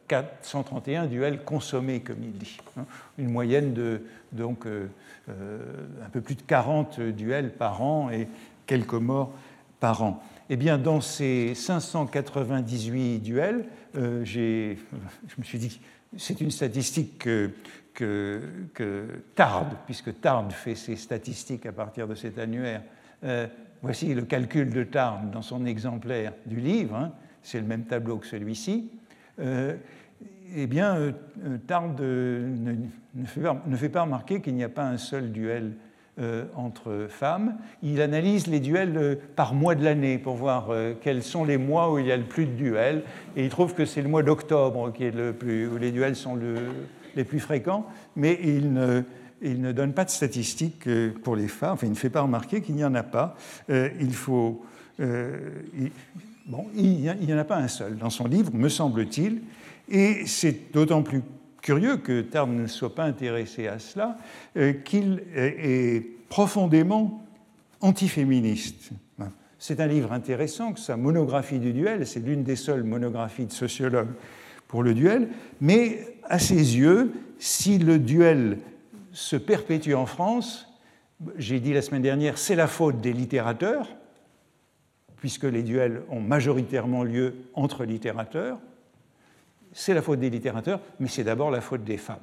[0.08, 2.58] 431 euh, duels consommés, comme il dit.
[2.78, 2.86] Hein.
[3.18, 4.88] Une moyenne de donc, euh,
[5.30, 5.60] euh,
[6.06, 8.28] un peu plus de 40 duels par an et
[8.66, 9.32] quelques morts
[9.80, 10.24] par an.
[10.50, 13.66] Eh bien, dans ces 598 duels,
[14.24, 14.76] je
[15.38, 15.80] me suis dit,
[16.16, 17.52] c'est une statistique que,
[17.94, 19.06] que,
[19.36, 22.84] Tard, puisque Tard fait ses statistiques à partir de cet annuaire,
[23.82, 28.18] voici le calcul de Tard dans son exemplaire du livre, hein, c'est le même tableau
[28.18, 28.92] que celui-ci,
[29.40, 29.76] euh,
[30.56, 31.12] eh bien, euh,
[31.66, 33.26] Tard ne,
[33.76, 35.87] fait pas, remarquer qu'il n'y a pas un seul duel euh,
[36.56, 37.56] entre femmes.
[37.84, 40.70] Il analyse les duels par mois de l'année pour voir
[41.02, 43.04] quels sont les mois où il y a le plus de duels.
[43.36, 45.34] Et il trouve que c'est le mois d'octobre le
[45.72, 46.38] où les duels sont
[47.16, 49.04] les plus fréquents, mais il ne,
[49.42, 50.88] il ne donne pas de statistiques
[51.24, 53.36] pour les femmes, enfin il ne fait pas remarquer qu'il n'y en a pas.
[53.70, 54.64] il faut...
[55.00, 59.42] bon, il n'y en a pas un seul dans son livre, me semble-t-il,
[59.90, 61.22] et c'est d'autant plus
[61.62, 64.18] curieux que Tarn ne soit pas intéressé à cela,
[64.58, 67.24] euh, qu'il est profondément
[67.82, 68.92] antiféministe.
[69.60, 73.52] C'est un livre intéressant, que sa monographie du duel, c'est l'une des seules monographies de
[73.52, 74.14] sociologues
[74.68, 75.30] pour le duel,
[75.62, 78.60] mais à ses yeux, si le duel
[79.14, 80.68] se perpétue en France,
[81.38, 83.90] j'ai dit la semaine dernière, c'est la faute des littérateurs,
[85.16, 88.60] puisque les duels ont majoritairement lieu entre littérateurs.
[89.80, 92.18] C'est la faute des littérateurs, mais c'est d'abord la faute des femmes.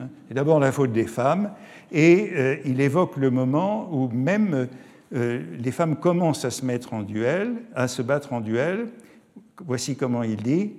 [0.00, 0.08] Hein.
[0.26, 1.52] C'est d'abord la faute des femmes,
[1.92, 4.66] et euh, il évoque le moment où même
[5.14, 8.88] euh, les femmes commencent à se mettre en duel, à se battre en duel.
[9.64, 10.72] Voici comment il dit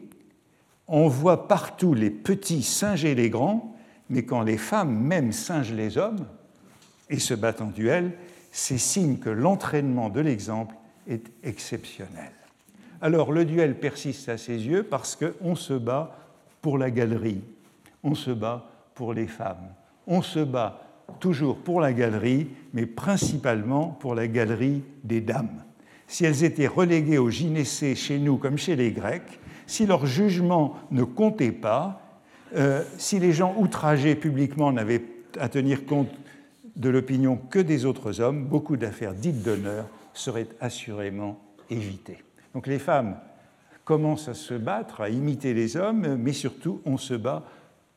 [0.89, 3.73] On voit partout les petits singer les grands,
[4.09, 6.25] mais quand les femmes même singent les hommes
[7.09, 8.11] et se battent en duel,
[8.51, 10.75] c'est signe que l'entraînement de l'exemple
[11.07, 12.33] est exceptionnel.
[13.03, 16.15] Alors le duel persiste à ses yeux parce qu'on se bat
[16.61, 17.41] pour la galerie,
[18.01, 19.73] on se bat pour les femmes,
[20.07, 20.79] on se bat
[21.19, 25.65] toujours pour la galerie, mais principalement pour la galerie des dames.
[26.07, 29.37] Si elles étaient reléguées au gynécée chez nous comme chez les Grecs,
[29.67, 32.01] si leur jugement ne comptait pas,
[32.55, 35.03] euh, si les gens outragés publiquement n'avaient
[35.41, 36.11] à tenir compte
[36.77, 41.37] de l'opinion que des autres hommes, beaucoup d'affaires dites d'honneur seraient assurément
[41.69, 42.23] évitées.
[42.53, 43.17] Donc les femmes
[43.83, 47.43] commencent à se battre, à imiter les hommes, mais surtout on se bat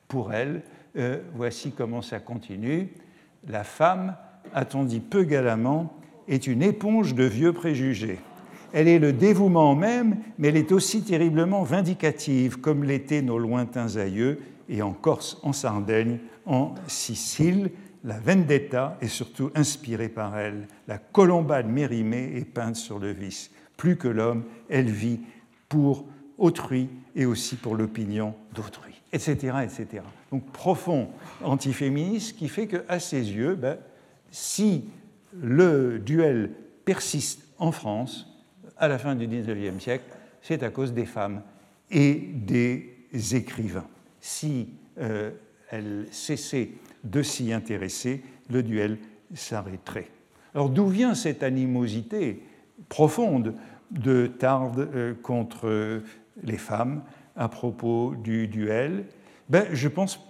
[0.09, 0.63] pour elles.
[0.97, 2.89] Euh, voici comment ça continue.
[3.49, 4.17] La femme,
[4.55, 5.93] a-t-on dit peu galamment,
[6.29, 8.19] est une éponge de vieux préjugés.
[8.73, 13.97] Elle est le dévouement même, mais elle est aussi terriblement vindicative, comme l'étaient nos lointains
[13.97, 17.71] aïeux, et en Corse, en Sardaigne, en Sicile.
[18.03, 20.67] La vendetta est surtout inspirée par elle.
[20.89, 23.51] La colombade mérimée est peinte sur le vice.
[23.77, 25.21] Plus que l'homme, elle vit
[25.69, 26.07] pour
[26.39, 30.03] autrui et aussi pour l'opinion d'autrui, etc., etc.
[30.31, 31.09] Donc profond
[31.43, 33.79] antiféministe qui fait qu'à ses yeux, ben,
[34.31, 34.89] si
[35.33, 36.51] le duel
[36.85, 38.33] persiste en France,
[38.77, 40.05] à la fin du XIXe siècle,
[40.43, 41.43] c'est à cause des femmes
[41.91, 43.87] et des écrivains.
[44.21, 45.31] Si euh,
[45.71, 46.71] elle cessait
[47.05, 48.99] de s'y intéresser, le duel
[49.35, 50.11] s'arrêterait.
[50.55, 52.43] Alors d'où vient cette animosité
[52.89, 53.55] profonde
[53.91, 56.03] de Tarde euh, contre
[56.43, 57.03] les femmes
[57.37, 59.05] à propos du duel
[59.49, 60.21] ben, Je pense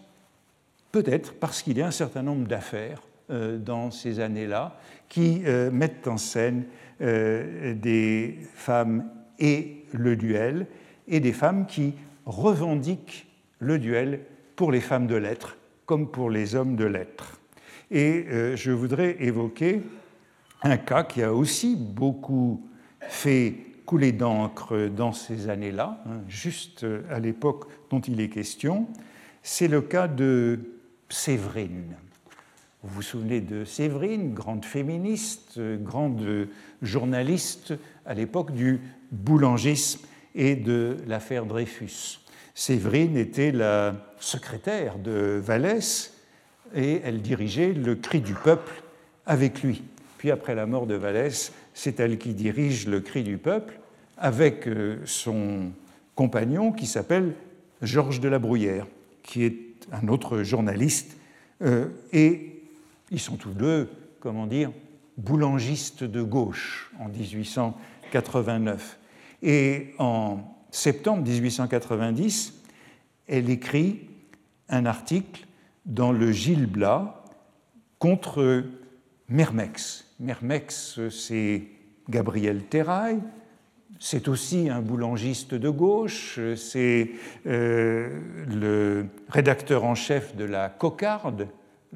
[0.93, 4.79] peut-être parce qu'il y a un certain nombre d'affaires euh, dans ces années-là
[5.09, 6.65] qui mettent en scène
[7.03, 10.67] euh, des femmes et le duel,
[11.09, 11.93] et des femmes qui
[12.25, 13.27] revendiquent
[13.59, 14.21] le duel
[14.57, 17.39] pour les femmes de lettres comme pour les hommes de lettres.
[17.91, 19.83] Et euh, je voudrais évoquer
[20.67, 22.67] un cas qui a aussi beaucoup
[23.01, 23.55] fait
[23.87, 28.89] couler d'encre dans ces années-là, hein, juste à l'époque dont il est question,
[29.43, 30.59] c'est le cas de
[31.09, 31.95] Séverine.
[32.83, 36.49] Vous vous souvenez de Séverine, grande féministe, grande
[36.83, 37.75] journaliste
[38.05, 38.81] à l'époque du
[39.13, 42.21] boulangisme et de l'affaire Dreyfus.
[42.55, 46.13] Séverine était la secrétaire de Vallès
[46.75, 48.83] et elle dirigeait le cri du peuple
[49.27, 49.85] avec lui.
[50.19, 53.79] Puis après la mort de Vallès, c'est elle qui dirige le cri du peuple
[54.17, 55.71] avec euh, son
[56.15, 57.35] compagnon qui s'appelle
[57.83, 58.87] Georges de la Bruyère,
[59.23, 59.59] qui est
[59.93, 61.17] un autre journaliste.
[61.63, 62.63] Euh, et
[63.11, 63.89] ils sont tous deux,
[64.21, 64.71] comment dire,
[65.17, 68.99] boulangiste de gauche en 1889.
[69.43, 70.39] Et en
[70.71, 72.55] septembre 1890,
[73.29, 74.09] elle écrit
[74.69, 75.47] un article
[75.85, 77.25] dans le Gil Blas
[77.99, 78.65] contre
[79.29, 80.06] Mermex.
[80.21, 81.63] Mermex, c'est
[82.09, 83.21] Gabriel Terrail,
[83.99, 87.11] c'est aussi un boulangiste de gauche, c'est
[87.47, 91.49] euh, le rédacteur en chef de la Cocarde,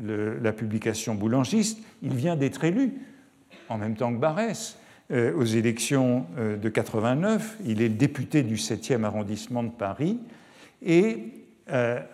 [0.02, 1.78] la publication boulangiste.
[2.02, 2.94] Il vient d'être élu,
[3.68, 4.78] en même temps que Barès,
[5.10, 7.58] euh, aux élections euh, de 89.
[7.66, 10.18] Il est député du 7e arrondissement de Paris.
[10.82, 11.34] Et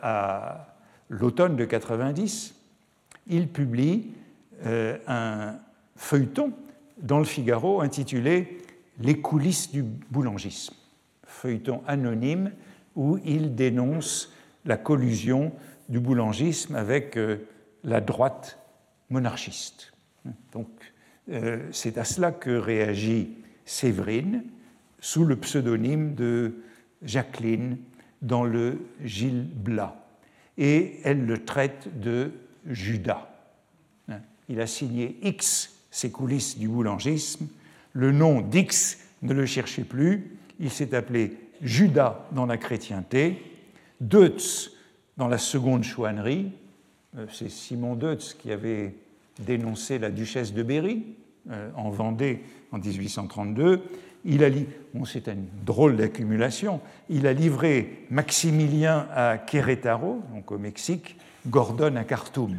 [0.03, 0.75] à
[1.09, 2.55] l'automne de 90,
[3.29, 4.11] il publie
[5.07, 5.55] un
[5.97, 6.53] feuilleton
[6.99, 8.59] dans le Figaro intitulé
[9.01, 10.75] Les coulisses du boulangisme,
[11.25, 12.53] feuilleton anonyme
[12.95, 14.33] où il dénonce
[14.65, 15.53] la collusion
[15.89, 17.47] du boulangisme avec euh,
[17.85, 18.59] la droite
[19.11, 19.93] monarchiste.
[20.53, 20.69] Donc,
[21.29, 23.31] euh, c'est à cela que réagit
[23.65, 24.45] Séverine
[25.01, 26.63] sous le pseudonyme de
[27.03, 27.79] Jacqueline
[28.23, 29.97] dans le Gilles Blas.
[30.59, 32.33] Et elle le traite de
[32.67, 33.29] Judas.
[34.49, 37.49] Il a signé X ces coulisses du boulangisme.
[37.95, 43.43] Le nom d'X ne le cherchez plus, il s'est appelé Judas dans la chrétienté,
[44.03, 44.73] Deutz
[45.17, 46.53] dans la seconde chouannerie,
[47.17, 48.95] euh, c'est Simon Deutz qui avait
[49.39, 51.03] dénoncé la duchesse de Berry
[51.51, 53.81] euh, en Vendée en 1832.
[54.27, 54.51] Il a
[55.07, 56.83] c'est une drôle d'accumulation.
[57.09, 62.59] Il a livré Maximilien à Querétaro, donc au Mexique, Gordon à Khartoum.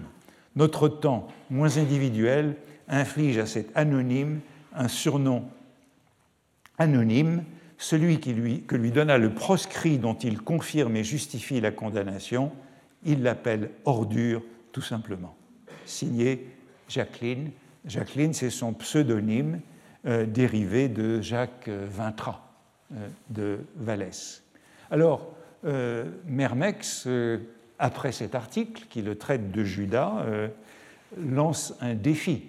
[0.56, 2.56] Notre temps, moins individuel,
[2.88, 4.39] inflige à cet anonyme
[4.73, 5.50] un surnom
[6.78, 7.43] anonyme,
[7.78, 12.52] celui que lui donna le proscrit dont il confirme et justifie la condamnation,
[13.06, 15.36] il l'appelle ordure tout simplement.
[15.86, 16.47] Signé
[16.88, 17.52] Jacqueline.
[17.86, 19.62] Jacqueline, c'est son pseudonyme
[20.06, 22.41] euh, dérivé de Jacques Vintras
[22.93, 24.43] euh, de Vallès.
[24.91, 25.34] Alors,
[25.65, 27.08] euh, Mermex,
[27.80, 30.26] après cet article qui le traite de Judas,
[31.17, 32.43] lance un défi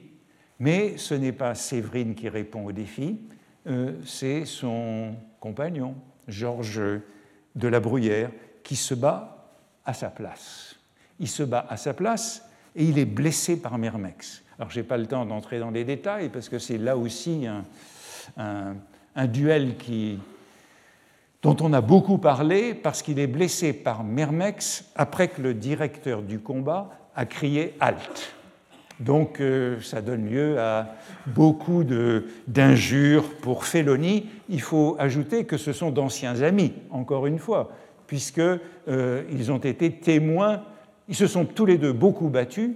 [0.58, 3.18] mais ce n'est pas Séverine qui répond au défi,
[3.66, 5.94] euh, c'est son compagnon,
[6.26, 7.00] Georges
[7.54, 8.30] de la Bruyère,
[8.62, 9.52] qui se bat
[9.84, 10.76] à sa place.
[11.20, 12.42] Il se bat à sa place
[12.76, 14.42] et il est blessé par Mermex.
[14.58, 17.46] Alors, je n'ai pas le temps d'entrer dans les détails parce que c'est là aussi
[18.36, 18.74] un,
[19.26, 19.74] duel
[21.42, 26.22] dont on a beaucoup parlé parce qu'il est blessé par Mermex après que le directeur
[26.22, 28.37] du combat a crié Halte.
[29.00, 30.94] Donc euh, ça donne lieu à
[31.26, 31.84] beaucoup
[32.46, 34.26] d'injures pour félonie.
[34.48, 37.70] Il faut ajouter que ce sont d'anciens amis, encore une fois,
[38.06, 40.62] puisqu'ils euh, ont été témoins,
[41.08, 42.70] ils se sont tous les deux beaucoup battus,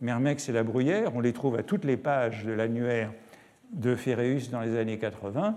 [0.00, 3.12] Mermex et la Bruyère, on les trouve à toutes les pages de l'annuaire
[3.72, 5.56] de Ferréus dans les années 80,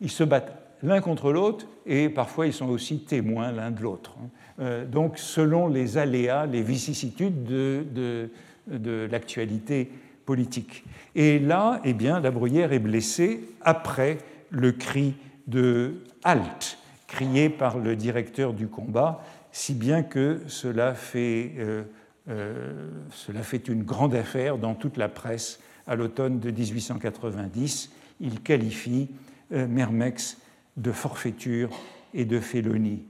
[0.00, 4.14] ils se battent l'un contre l'autre et parfois ils sont aussi témoins l'un de l'autre.
[4.60, 8.30] Euh, donc selon les aléas, les vicissitudes de de
[8.70, 9.90] l'actualité
[10.26, 10.84] politique.
[11.14, 14.18] Et là, eh bien, la bruyère est blessée après
[14.50, 15.14] le cri
[15.46, 21.82] de halte, crié par le directeur du combat, si bien que cela fait, euh,
[22.28, 27.90] euh, cela fait une grande affaire dans toute la presse à l'automne de 1890.
[28.20, 29.08] Il qualifie
[29.52, 30.38] euh, Mermex
[30.76, 31.70] de forfaiture
[32.14, 33.02] et de félonie.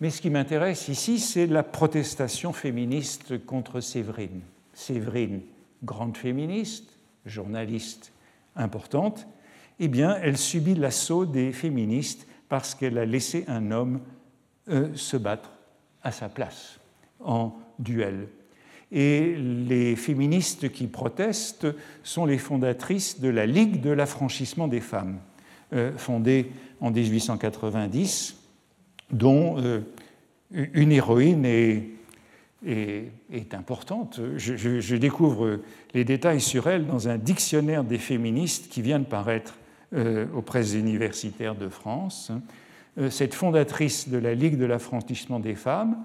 [0.00, 4.40] Mais ce qui m'intéresse ici, c'est la protestation féministe contre Séverine.
[4.76, 5.40] Séverine,
[5.82, 8.12] grande féministe, journaliste
[8.54, 9.26] importante,
[9.80, 14.00] eh bien, elle subit l'assaut des féministes parce qu'elle a laissé un homme
[14.68, 15.50] euh, se battre
[16.02, 16.78] à sa place
[17.20, 18.28] en duel.
[18.92, 21.68] Et les féministes qui protestent
[22.02, 25.20] sont les fondatrices de la Ligue de l'affranchissement des femmes,
[25.72, 28.36] euh, fondée en 1890,
[29.10, 29.80] dont euh,
[30.50, 31.95] une héroïne est
[32.66, 34.20] est, importante.
[34.36, 35.60] Je, découvre
[35.94, 39.56] les détails sur elle dans un dictionnaire des féministes qui vient de paraître
[39.94, 42.32] euh, aux presses universitaires de France.
[42.98, 45.96] Euh, cette fondatrice de la Ligue de l'affranchissement des femmes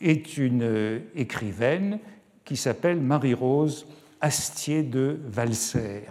[0.00, 1.98] est une euh, écrivaine
[2.44, 3.86] qui s'appelle Marie-Rose
[4.20, 6.02] Astier de Valser.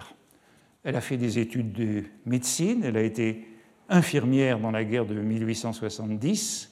[0.83, 3.47] Elle a fait des études de médecine, elle a été
[3.89, 6.71] infirmière dans la guerre de 1870.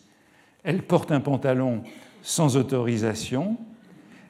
[0.63, 1.83] Elle porte un pantalon
[2.25, 3.55] sans autorisation.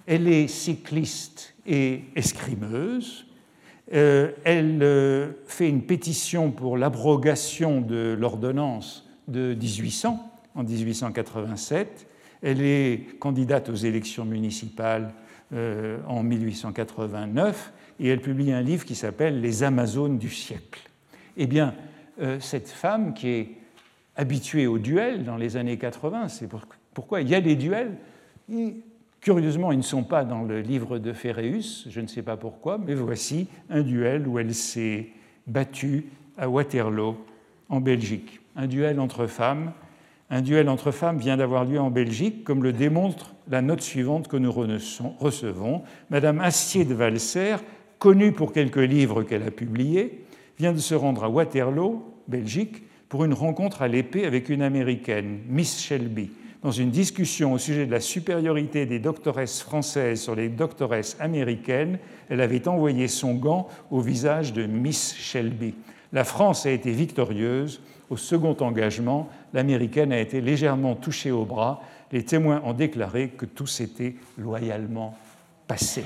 [0.05, 3.25] Elle est cycliste et escrimeuse.
[3.93, 12.07] Euh, elle euh, fait une pétition pour l'abrogation de l'ordonnance de 1800 en 1887
[12.41, 15.11] Elle est candidate aux élections municipales
[16.07, 20.89] en 1889 et elle publie un livre qui s'appelle Les Amazones du siècle.
[21.37, 21.75] Eh bien,
[22.39, 23.49] cette femme qui est
[24.15, 26.47] habituée au duel dans les années 80, c'est
[26.95, 27.91] pourquoi il y a des duels,
[29.25, 32.77] Curieusement, ils ne sont pas dans le livre de Ferréus, je ne sais pas pourquoi,
[32.77, 35.07] mais voici un duel où elle s'est
[35.47, 36.05] battue
[36.37, 37.17] à Waterloo,
[37.69, 38.39] en Belgique.
[38.55, 39.71] Un duel entre femmes.
[40.29, 44.27] Un duel entre femmes vient d'avoir lieu en Belgique, comme le démontre la note suivante
[44.27, 45.81] que nous recevons.
[46.11, 47.55] Madame Astier de Valser,
[47.97, 50.23] connue pour quelques livres qu'elle a publiés,
[50.59, 55.39] vient de se rendre à Waterloo, Belgique, pour une rencontre à l'épée avec une américaine,
[55.49, 56.29] Miss Shelby
[56.65, 61.99] dans une discussion au sujet de la supériorité des doctoresses françaises sur les doctoresses américaines,
[62.27, 65.75] elle avait envoyé son gant au visage de Miss Shelby.
[66.11, 67.81] La France a été victorieuse.
[68.09, 71.83] Au second engagement, l'américaine a été légèrement touchée au bras.
[72.11, 75.15] Les témoins ont déclaré que tout s'était loyalement
[75.67, 76.03] passé.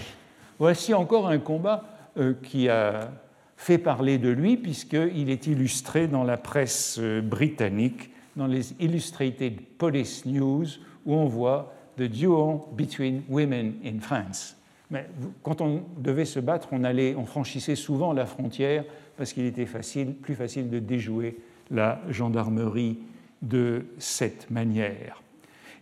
[0.60, 1.86] Voici encore un combat
[2.18, 3.12] euh, qui a
[3.56, 9.60] fait parler de lui puisqu'il est illustré dans la presse euh, britannique dans les Illustrated
[9.78, 10.66] Police News
[11.06, 14.56] où on voit The Duel Between Women in France.
[14.92, 15.08] Mais
[15.44, 18.84] quand on devait se battre, on, allait, on franchissait souvent la frontière
[19.18, 21.38] parce qu'il était facile, plus facile de déjouer
[21.70, 22.98] la gendarmerie
[23.42, 25.22] de cette manière.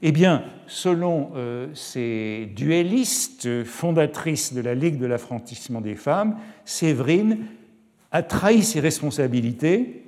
[0.01, 7.45] Eh bien, selon euh, ces duellistes fondatrices de la Ligue de l'affranchissement des femmes, Séverine
[8.11, 10.03] a trahi ses responsabilités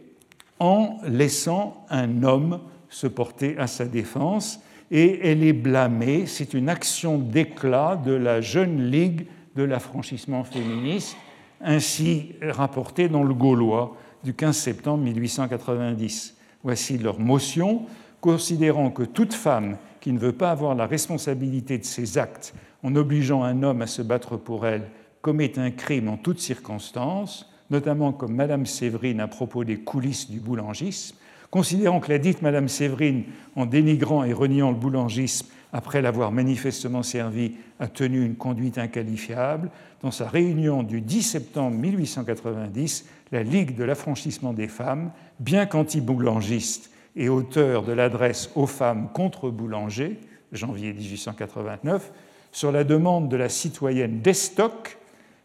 [0.59, 4.59] en laissant un homme se porter à sa défense
[4.91, 6.25] et elle est blâmée.
[6.25, 11.15] C'est une action d'éclat de la jeune Ligue de l'affranchissement féministe,
[11.61, 16.35] ainsi rapportée dans le Gaulois du 15 septembre 1890.
[16.63, 17.85] Voici leur motion,
[18.21, 22.53] considérant que toute femme qui ne veut pas avoir la responsabilité de ses actes
[22.83, 24.89] en obligeant un homme à se battre pour elle
[25.21, 30.39] commet un crime en toutes circonstances, notamment comme Madame Séverine à propos des coulisses du
[30.39, 31.15] boulangisme,
[31.51, 33.23] considérant que la dite Madame Séverine,
[33.55, 39.69] en dénigrant et reniant le boulangisme après l'avoir manifestement servi, a tenu une conduite inqualifiable,
[40.01, 46.91] dans sa réunion du 10 septembre 1890, la Ligue de l'affranchissement des femmes, bien qu'anti-boulangiste
[47.15, 50.19] et auteur de l'adresse aux femmes contre boulanger,
[50.51, 52.11] janvier 1889,
[52.51, 54.97] sur la demande de la citoyenne Destock,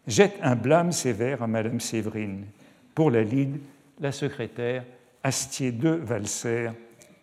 [0.07, 2.45] jette un blâme sévère à Madame Séverine.
[2.95, 3.57] Pour la Ligue,
[4.01, 4.85] la secrétaire
[5.23, 6.71] Astier de Valser,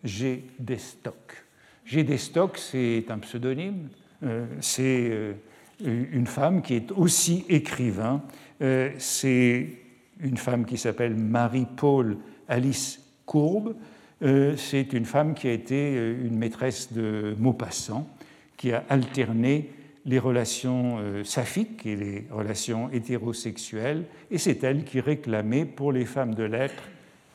[0.04, 0.44] G.
[0.58, 1.44] Destock.
[1.84, 2.04] G.
[2.04, 3.88] Destock, c'est un pseudonyme,
[4.24, 5.34] euh, c'est euh,
[5.80, 8.22] une femme qui est aussi écrivain.
[8.60, 9.66] Euh, c'est
[10.20, 12.16] une femme qui s'appelle Marie-Paul
[12.48, 13.74] Alice Courbe.
[14.20, 18.06] c'est une femme qui a été une maîtresse de Maupassant,
[18.56, 19.70] qui a alterné
[20.04, 26.04] les relations euh, saphiques et les relations hétérosexuelles, et c'est elle qui réclamait pour les
[26.04, 26.82] femmes de lettres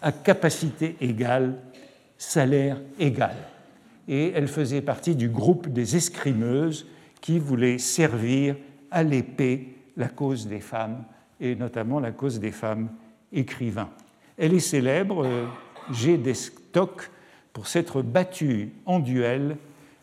[0.02, 1.56] à capacité égale,
[2.18, 3.36] salaire égal.
[4.08, 6.88] Et elle faisait partie du groupe des escrimeuses
[7.22, 8.56] qui voulaient servir
[8.92, 11.04] à l'épée la cause des femmes,
[11.40, 12.90] et notamment la cause des femmes
[13.32, 13.90] écrivains.
[14.38, 15.46] Elle est célèbre, euh,
[15.92, 16.18] G.
[16.18, 17.10] Destock,
[17.54, 19.58] pour s'être battue en duel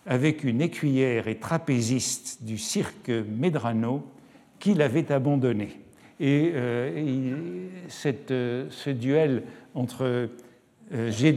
[0.06, 4.04] avec une écuyère et trapéziste du cirque Medrano
[4.58, 5.80] qui l'avait abandonné.
[6.20, 7.68] Et, euh,
[8.30, 9.42] euh, ce duel
[9.74, 10.28] entre
[10.92, 11.36] euh, G.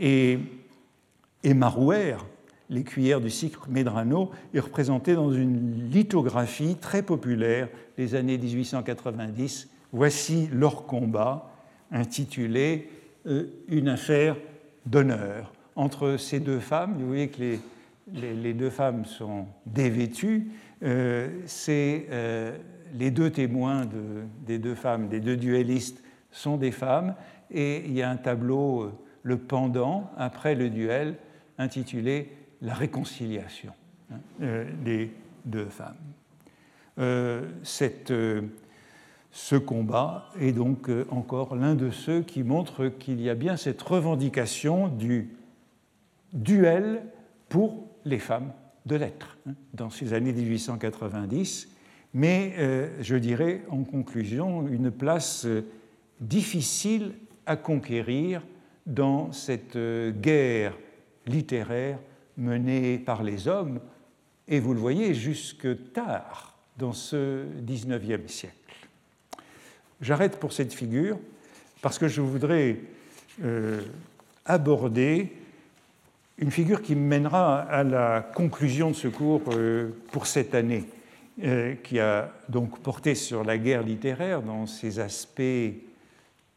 [0.00, 0.38] Et,
[1.42, 2.16] et Marouer,
[2.68, 9.70] l'écuyère du cirque Medrano, est représenté dans une lithographie très populaire des années 1890.
[9.92, 11.50] Voici leur combat,
[11.92, 12.90] intitulé
[13.68, 14.36] Une affaire
[14.84, 16.94] d'honneur entre ces deux femmes.
[16.98, 17.58] Vous voyez que
[18.12, 20.50] les, deux femmes sont dévêtues.
[20.82, 22.56] Euh, c'est euh,
[22.94, 23.88] les deux témoins
[24.46, 27.14] des deux femmes, des deux duellistes, sont des femmes.
[27.50, 31.16] Et il y a un tableau, euh, le pendant, après le duel,
[31.58, 33.72] intitulé La réconciliation
[34.12, 34.16] hein,
[34.84, 35.12] des
[35.44, 35.96] deux femmes.
[39.36, 43.82] Ce combat est donc encore l'un de ceux qui montrent qu'il y a bien cette
[43.82, 45.30] revendication du
[46.34, 47.02] duel
[47.48, 48.52] pour les femmes
[48.84, 51.68] de lettres hein, dans ces années 1890,
[52.12, 55.64] mais euh, je dirais en conclusion une place euh,
[56.20, 57.12] difficile
[57.46, 58.42] à conquérir
[58.86, 60.76] dans cette euh, guerre
[61.26, 61.98] littéraire
[62.36, 63.80] menée par les hommes,
[64.46, 68.56] et vous le voyez jusque tard dans ce 19e siècle.
[70.00, 71.18] J'arrête pour cette figure
[71.80, 72.78] parce que je voudrais
[74.44, 75.32] aborder
[76.38, 80.84] une figure qui mènera à la conclusion de ce cours euh, pour cette année,
[81.42, 85.72] euh, qui a donc porté sur la guerre littéraire dans ses aspects,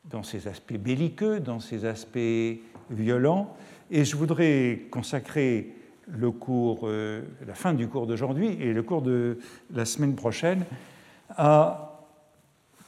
[0.05, 2.59] dans ses aspects belliqueux, dans ses aspects
[2.89, 3.55] violents.
[3.91, 5.73] Et je voudrais consacrer
[6.07, 9.37] le cours, euh, la fin du cours d'aujourd'hui et le cours de
[9.73, 10.65] la semaine prochaine
[11.29, 12.01] à,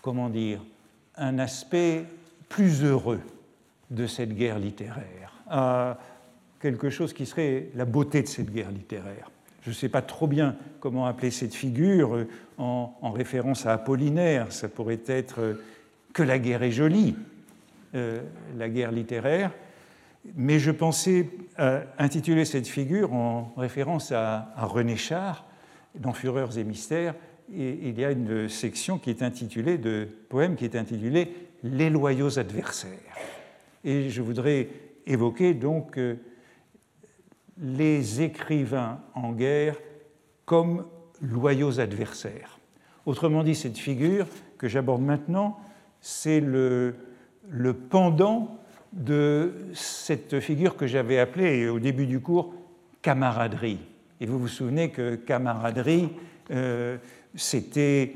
[0.01, 0.61] comment dire,
[1.15, 2.05] un aspect
[2.47, 3.19] plus heureux
[3.91, 5.33] de cette guerre littéraire,
[6.59, 9.31] quelque chose qui serait la beauté de cette guerre littéraire.
[9.61, 14.51] Je ne sais pas trop bien comment appeler cette figure euh, en, référence à Apollinaire.
[14.51, 15.53] Ça pourrait être euh,
[16.13, 17.15] que la guerre est jolie,
[17.95, 18.21] euh,
[18.57, 19.51] la guerre littéraire.
[20.35, 21.29] Mais je pensais
[21.97, 25.45] intituler cette figure en référence à, René Char
[25.95, 27.15] dans Fureurs et mystères.
[27.55, 31.33] Et il y a une section qui est intitulée de poème qui est intitulée
[31.63, 33.15] Les loyaux adversaires.
[33.85, 34.67] Et je voudrais
[35.07, 35.97] évoquer donc
[37.61, 39.77] les écrivains en guerre
[40.45, 40.85] comme
[41.21, 42.59] loyaux adversaires.
[43.05, 45.57] Autrement dit, cette figure que j'aborde maintenant,
[46.01, 46.95] c'est le,
[47.89, 48.57] pendant
[48.93, 52.53] de cette figure que j'avais appelée au début du cours
[53.01, 53.79] camaraderie.
[54.19, 56.09] Et vous vous souvenez que camaraderie,
[56.51, 56.97] euh,
[57.35, 58.15] c'était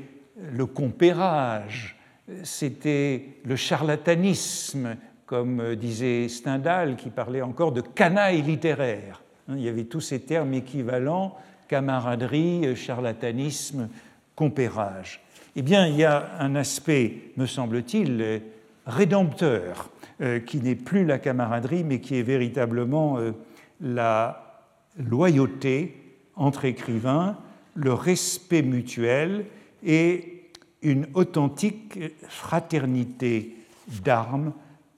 [0.52, 1.96] le compérage,
[2.42, 9.23] c'était le charlatanisme, comme disait Stendhal, qui parlait encore de canaille littéraire.
[9.48, 11.36] Hein, il y avait tous ces termes équivalents,
[11.68, 13.88] camaraderie, charlatanisme,
[14.34, 15.20] compérage.
[15.56, 18.42] Eh bien, il y a un aspect, me semble-t-il,
[18.86, 19.90] rédempteur,
[20.20, 23.32] euh, qui n'est plus la camaraderie, mais qui est véritablement euh,
[23.80, 24.62] la
[24.98, 26.00] loyauté
[26.36, 27.36] entre écrivains,
[27.74, 29.46] le respect mutuel
[29.84, 30.50] et
[30.82, 33.56] une authentique fraternité
[34.04, 34.52] d'armes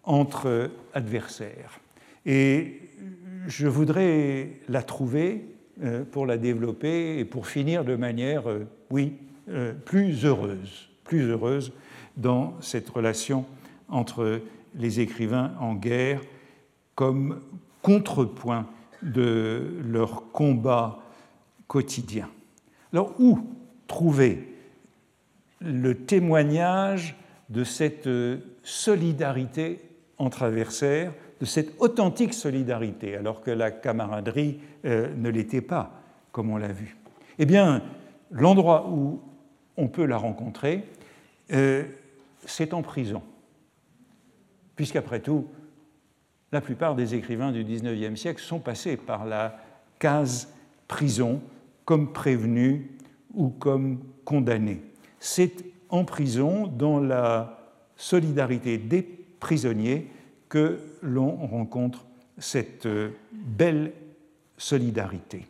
[0.04, 1.80] entre adversaires.
[2.26, 2.80] Et
[3.46, 5.46] je voudrais la trouver
[5.82, 9.14] euh, pour la développer et pour finir de manière, euh, oui,
[9.48, 11.72] euh, plus heureuse, plus heureuse
[12.16, 13.44] dans cette relation
[13.88, 14.40] entre
[14.74, 16.20] les écrivains en guerre
[16.94, 17.40] comme
[17.82, 18.66] contrepoint
[19.02, 20.98] de leur combat
[21.68, 22.28] quotidien.
[22.92, 23.38] Alors où
[23.86, 24.54] trouver
[25.60, 27.16] le témoignage
[27.50, 28.08] de cette
[28.62, 29.80] solidarité
[30.18, 35.92] entre adversaires de cette authentique solidarité, alors que la camaraderie euh, ne l'était pas,
[36.32, 36.96] comme on l'a vu.
[37.38, 37.82] Eh bien,
[38.30, 39.20] l'endroit où
[39.76, 40.84] on peut la rencontrer,
[41.52, 41.84] euh,
[42.44, 43.22] c'est en prison,
[44.74, 45.46] puisqu'après tout,
[46.52, 49.58] la plupart des écrivains du XIXe siècle sont passés par la
[49.98, 50.52] case
[50.88, 51.42] prison
[51.84, 52.82] comme prévenus
[53.34, 54.82] ou comme condamnés.
[55.18, 57.58] C'est en prison, dans la
[57.96, 60.08] solidarité des prisonniers,
[60.48, 62.04] que l'on rencontre
[62.38, 63.92] cette euh, belle
[64.58, 65.46] solidarité.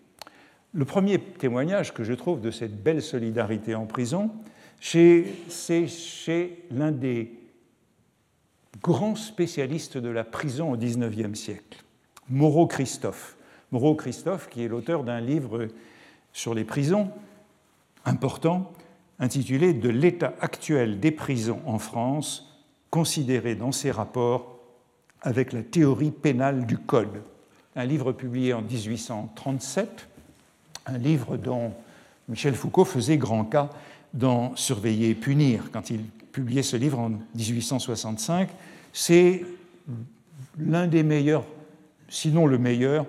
[0.72, 4.30] Le premier témoignage que je trouve de cette belle solidarité en prison,
[4.80, 7.32] c'est chez l'un des
[8.82, 11.82] grands spécialistes de la prison au XIXe siècle,
[12.28, 13.36] Moreau Christophe.
[13.72, 15.68] Moreau Christophe, qui est l'auteur d'un livre
[16.32, 17.10] sur les prisons
[18.04, 18.72] important,
[19.18, 24.55] intitulé De l'état actuel des prisons en France, considéré dans ses rapports
[25.26, 27.20] avec la théorie pénale du Code,
[27.74, 30.06] un livre publié en 1837,
[30.86, 31.72] un livre dont
[32.28, 33.68] Michel Foucault faisait grand cas
[34.14, 35.64] dans Surveiller et punir.
[35.72, 38.50] Quand il publiait ce livre en 1865,
[38.92, 39.44] c'est
[40.60, 41.44] l'un des meilleurs,
[42.08, 43.04] sinon le meilleur,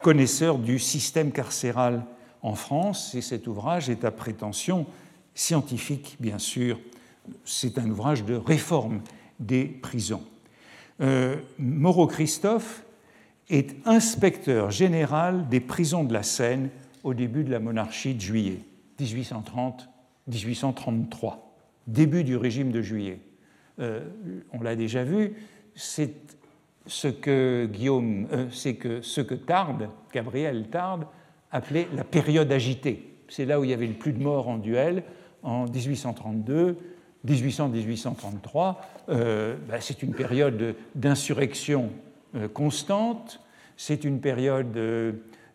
[0.00, 2.04] connaisseur du système carcéral
[2.42, 4.86] en France, et cet ouvrage est à prétention
[5.36, 6.80] scientifique, bien sûr.
[7.44, 9.02] C'est un ouvrage de réforme
[9.38, 10.24] des prisons.
[11.00, 12.84] Euh, Moreau Christophe
[13.50, 16.68] est inspecteur général des prisons de la Seine
[17.04, 18.60] au début de la monarchie de juillet,
[19.00, 21.36] 1830-1833,
[21.86, 23.20] début du régime de juillet.
[23.78, 24.00] Euh,
[24.52, 25.34] on l'a déjà vu,
[25.74, 26.12] c'est
[26.86, 29.78] ce que Guillaume, euh, c'est que ce que Tard,
[30.12, 31.00] Gabriel Tard,
[31.50, 33.14] appelait la période agitée.
[33.28, 35.02] C'est là où il y avait le plus de morts en duel
[35.42, 36.76] en 1832
[37.26, 38.76] 1800-1833,
[39.08, 41.90] euh, ben, c'est une période d'insurrection
[42.34, 43.40] euh, constante,
[43.76, 44.76] c'est une période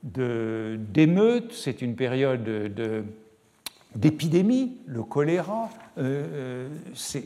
[0.03, 2.73] d'émeute, c'est une période
[3.95, 5.69] d'épidémie, le choléra.
[5.97, 6.69] Euh,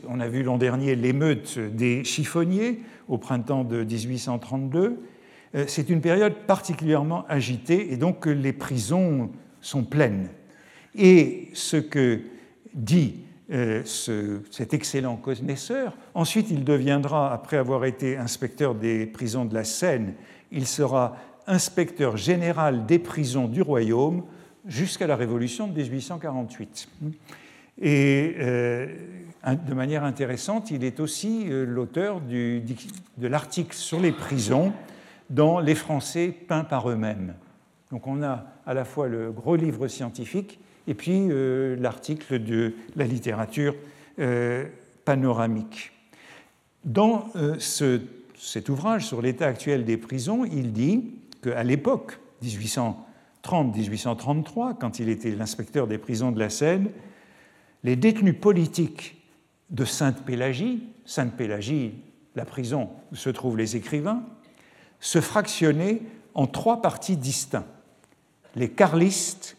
[0.08, 4.98] on a vu l'an dernier l'émeute des chiffonniers au printemps de 1832.
[5.68, 9.30] c'est une période particulièrement agitée et donc les prisons
[9.60, 10.28] sont pleines.
[10.96, 12.22] Et ce que
[12.74, 13.20] dit
[13.50, 13.82] euh,
[14.50, 15.96] cet excellent connaisseur.
[16.14, 20.14] Ensuite, il deviendra, après avoir été inspecteur des prisons de la Seine,
[20.52, 24.24] il sera inspecteur général des prisons du royaume
[24.66, 26.88] jusqu'à la Révolution de 1848.
[27.80, 28.86] Et euh,
[29.66, 34.72] de manière intéressante, il est aussi euh, l'auteur de l'article sur les prisons
[35.30, 37.34] dans Les Français peints par eux-mêmes.
[37.90, 42.74] Donc on a à la fois le gros livre scientifique et puis euh, l'article de
[42.96, 43.76] la littérature
[45.04, 45.92] panoramique.
[46.84, 47.28] Dans
[48.36, 55.30] cet ouvrage sur l'état actuel des prisons, il dit qu'à l'époque, 1830-1833, quand il était
[55.30, 56.90] l'inspecteur des prisons de la Seine,
[57.84, 59.22] les détenus politiques
[59.70, 61.94] de Sainte-Pélagie, Sainte-Pélagie,
[62.34, 64.24] la prison où se trouvent les écrivains,
[64.98, 66.02] se fractionnaient
[66.34, 67.66] en trois partis distincts
[68.58, 69.56] les carlistes,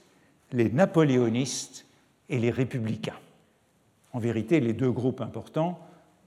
[0.51, 1.85] les napoléonistes
[2.29, 3.19] et les républicains.
[4.13, 5.79] En vérité, les deux groupes importants,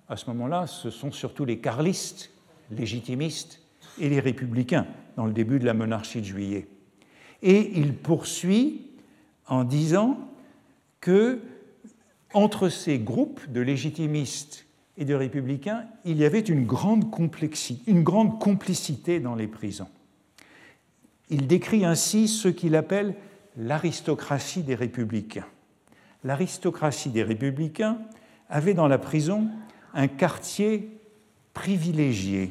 [0.08, 2.30] à ce moment-là, ce sont surtout les carlistes,
[2.70, 3.60] légitimistes,
[3.98, 6.66] et les républicains, dans le début de la monarchie de juillet.
[7.42, 8.90] Et il poursuit
[9.46, 10.18] en disant
[11.00, 11.40] que
[12.32, 14.66] entre ces groupes de légitimistes
[14.96, 19.88] et de républicains, il y avait une grande, complexité, une grande complicité dans les prisons.
[21.28, 23.14] Il décrit ainsi ce qu'il appelle
[23.56, 25.46] l'aristocratie des républicains.
[26.24, 27.98] L'aristocratie des républicains
[28.48, 29.48] avait dans la prison
[29.94, 31.00] un quartier
[31.54, 32.50] privilégié.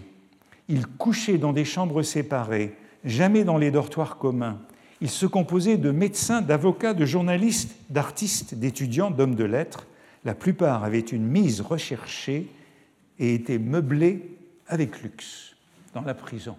[0.68, 4.60] Ils couchaient dans des chambres séparées, jamais dans les dortoirs communs.
[5.02, 9.88] Il se composait de médecins, d'avocats, de journalistes, d'artistes, d'étudiants, d'hommes de lettres.
[10.24, 12.47] La plupart avaient une mise recherchée
[13.18, 14.38] et étaient meublés
[14.68, 15.56] avec luxe
[15.93, 16.56] dans la prison.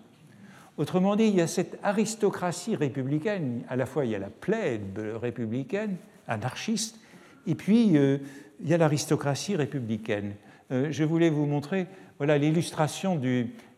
[0.79, 4.31] Autrement dit, il y a cette aristocratie républicaine, à la fois il y a la
[4.31, 5.97] plaide républicaine,
[6.29, 6.99] anarchiste,
[7.47, 8.19] et puis euh,
[8.63, 10.35] il y a l'aristocratie républicaine.
[10.71, 13.21] Euh, je voulais vous montrer voilà l'illustration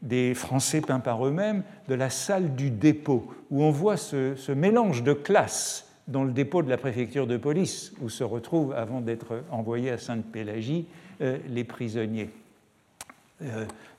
[0.02, 5.02] des Français peints par eux-mêmes de la salle du dépôt, où on voit ce, mélange
[5.02, 9.42] de classes dans le dépôt de la préfecture de police, où se retrouvent, avant d'être
[9.50, 10.86] envoyés à Sainte-Pélagie,
[11.22, 12.30] euh, les prisonniers.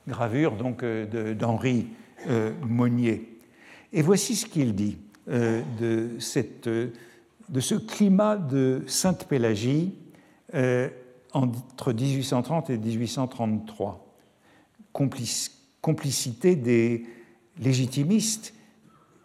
[0.08, 1.86] Gravure donc d'Henri
[2.62, 3.38] Monnier.
[3.92, 4.98] Et voici ce qu'il dit
[5.28, 9.94] de, cette, de, ce climat de Sainte-Pélagie
[11.32, 14.06] entre 1830 et 1833
[15.80, 17.06] complicité des
[17.58, 18.54] légitimistes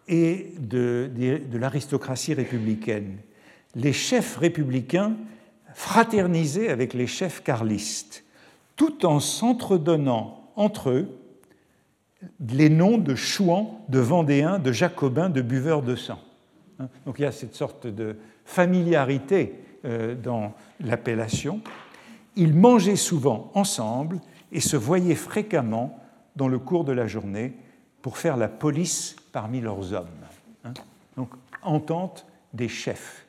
[0.07, 3.17] et de, de, l'aristocratie républicaine.
[3.75, 5.15] Les chefs républicains
[5.73, 8.25] fraternisaient avec les chefs carlistes,
[8.75, 11.20] tout en s'entredonnant entre eux
[12.49, 16.19] les noms de chouans, de vendéens, de jacobins, de buveurs de sang.
[16.79, 19.55] Hein, donc il y a cette sorte de familiarité
[19.85, 21.61] euh, dans l'appellation.
[22.35, 24.19] Ils mangeaient souvent ensemble
[24.51, 25.99] et se voyaient fréquemment
[26.35, 27.53] dans le cours de la journée
[28.01, 30.07] pour faire la police parmi leurs hommes.
[30.63, 30.73] Hein?
[31.17, 31.29] Donc,
[31.61, 33.25] entente des chefs.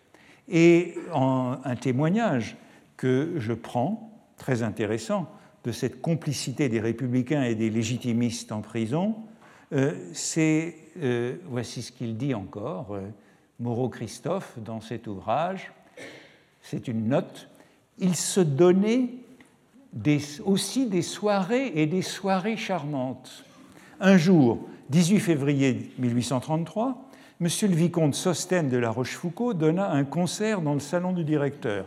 [0.48, 2.56] Et un témoignage
[2.96, 5.28] que je prends, très intéressant,
[5.64, 9.16] de cette complicité des républicains et des légitimistes en prison,
[9.72, 13.00] euh, c'est, euh, voici ce qu'il dit encore, euh,
[13.58, 15.72] Moreau Christophe, dans cet ouvrage,
[16.60, 17.48] c'est une note,
[17.98, 19.10] il se donnait
[20.44, 23.44] aussi des soirées et des soirées charmantes.
[24.00, 24.58] Un jour,
[24.90, 27.08] 18 février 1833,
[27.40, 27.48] M.
[27.62, 31.86] le vicomte Sostène de la Rochefoucauld donna un concert dans le salon du directeur.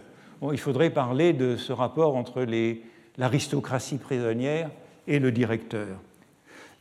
[0.52, 2.44] il faudrait parler de ce rapport entre
[3.18, 4.70] l'aristocratie prisonnière
[5.08, 6.00] et le directeur.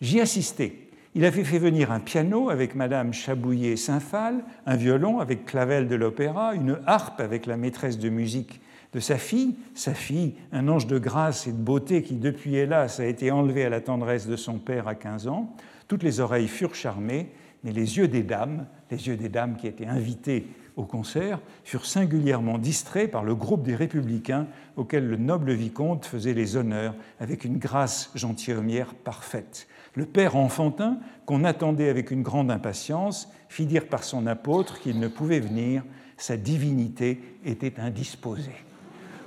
[0.00, 0.78] J'y assistais.
[1.14, 6.54] Il avait fait venir un piano avec Madame Chabouillet-Saint-Phal, un violon avec Clavel de l'opéra,
[6.54, 8.60] une harpe avec la maîtresse de musique
[8.94, 13.00] de sa fille, sa fille, un ange de grâce et de beauté qui, depuis hélas,
[13.00, 15.54] a été enlevé à la tendresse de son père à 15 ans.
[15.88, 17.30] Toutes les oreilles furent charmées,
[17.64, 21.86] mais les yeux des dames, les yeux des dames qui étaient invitées au concert, furent
[21.86, 24.46] singulièrement distraits par le groupe des républicains
[24.76, 29.68] auquel le noble vicomte faisait les honneurs avec une grâce gentilhommière parfaite.
[29.94, 34.98] Le père enfantin, qu'on attendait avec une grande impatience, fit dire par son apôtre qu'il
[34.98, 35.84] ne pouvait venir,
[36.16, 38.64] sa divinité était indisposée.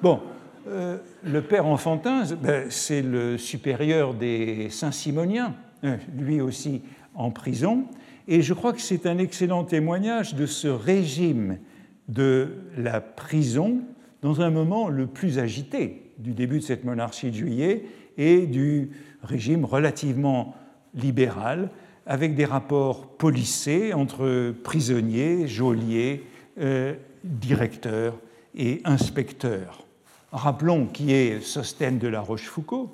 [0.02, 0.22] Bon,
[0.68, 6.82] euh, le père enfantin, ben, c'est le supérieur des Saint-Simoniens, euh, lui aussi
[7.18, 7.86] en prison,
[8.28, 11.58] et je crois que c'est un excellent témoignage de ce régime
[12.08, 13.82] de la prison
[14.22, 17.84] dans un moment le plus agité du début de cette monarchie de juillet
[18.18, 18.92] et du
[19.24, 20.56] régime relativement
[20.94, 21.70] libéral,
[22.06, 26.24] avec des rapports policés entre prisonniers, geôliers,
[26.60, 26.94] euh,
[27.24, 28.18] directeurs
[28.56, 29.86] et inspecteurs.
[30.32, 32.90] Rappelons qui est Sostène de la Rochefoucauld,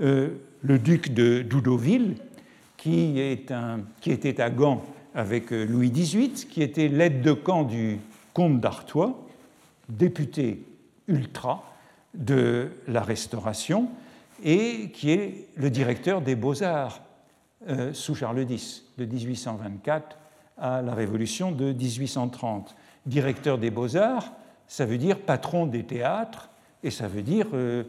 [0.00, 0.28] euh,
[0.62, 2.16] le duc de Doudoville,
[2.78, 4.82] qui, était à Gand
[5.14, 7.98] avec Louis XVIII, qui était l'aide de camp du
[8.32, 9.26] comte d'Artois,
[9.88, 10.64] député
[11.08, 11.64] ultra
[12.14, 13.88] de la Restauration,
[14.42, 17.02] et qui est le directeur des beaux-arts
[17.68, 20.16] euh, sous Charles X, de 1824
[20.56, 22.76] à la Révolution de 1830.
[23.04, 24.32] Directeur des beaux-arts,
[24.68, 26.50] ça veut dire patron des théâtres,
[26.84, 27.82] et ça veut dire euh,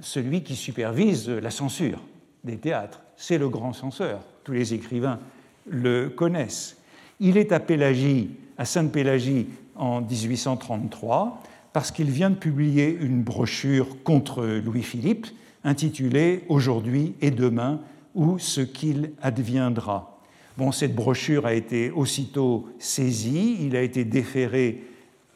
[0.00, 2.00] celui qui supervise la censure
[2.42, 3.00] des théâtres.
[3.20, 5.18] C'est le grand censeur, tous les écrivains
[5.66, 6.76] le connaissent.
[7.18, 11.42] Il est à Pélagie, à Sainte-Pélagie, en 1833,
[11.72, 15.26] parce qu'il vient de publier une brochure contre Louis-Philippe
[15.64, 17.80] intitulée Aujourd'hui et demain,
[18.14, 20.20] ou ce qu'il adviendra.
[20.56, 24.84] Bon, cette brochure a été aussitôt saisie, il a été déféré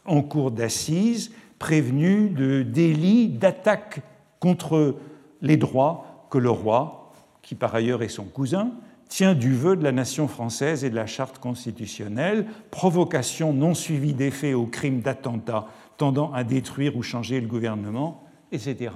[0.04, 4.02] en cour d'assises, prévenu de délits, d'attaques
[4.38, 4.96] contre
[5.42, 7.01] les droits que le roi,
[7.42, 8.70] qui par ailleurs est son cousin,
[9.08, 14.14] tient du vœu de la nation française et de la charte constitutionnelle, provocation non suivie
[14.14, 15.66] d'effet au crime d'attentat
[15.98, 18.90] tendant à détruire ou changer le gouvernement, etc.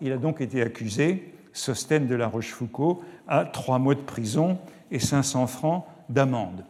[0.00, 4.58] Il a donc été accusé, Sostène de la Rochefoucauld, à trois mois de prison
[4.90, 6.64] et 500 francs d'amende.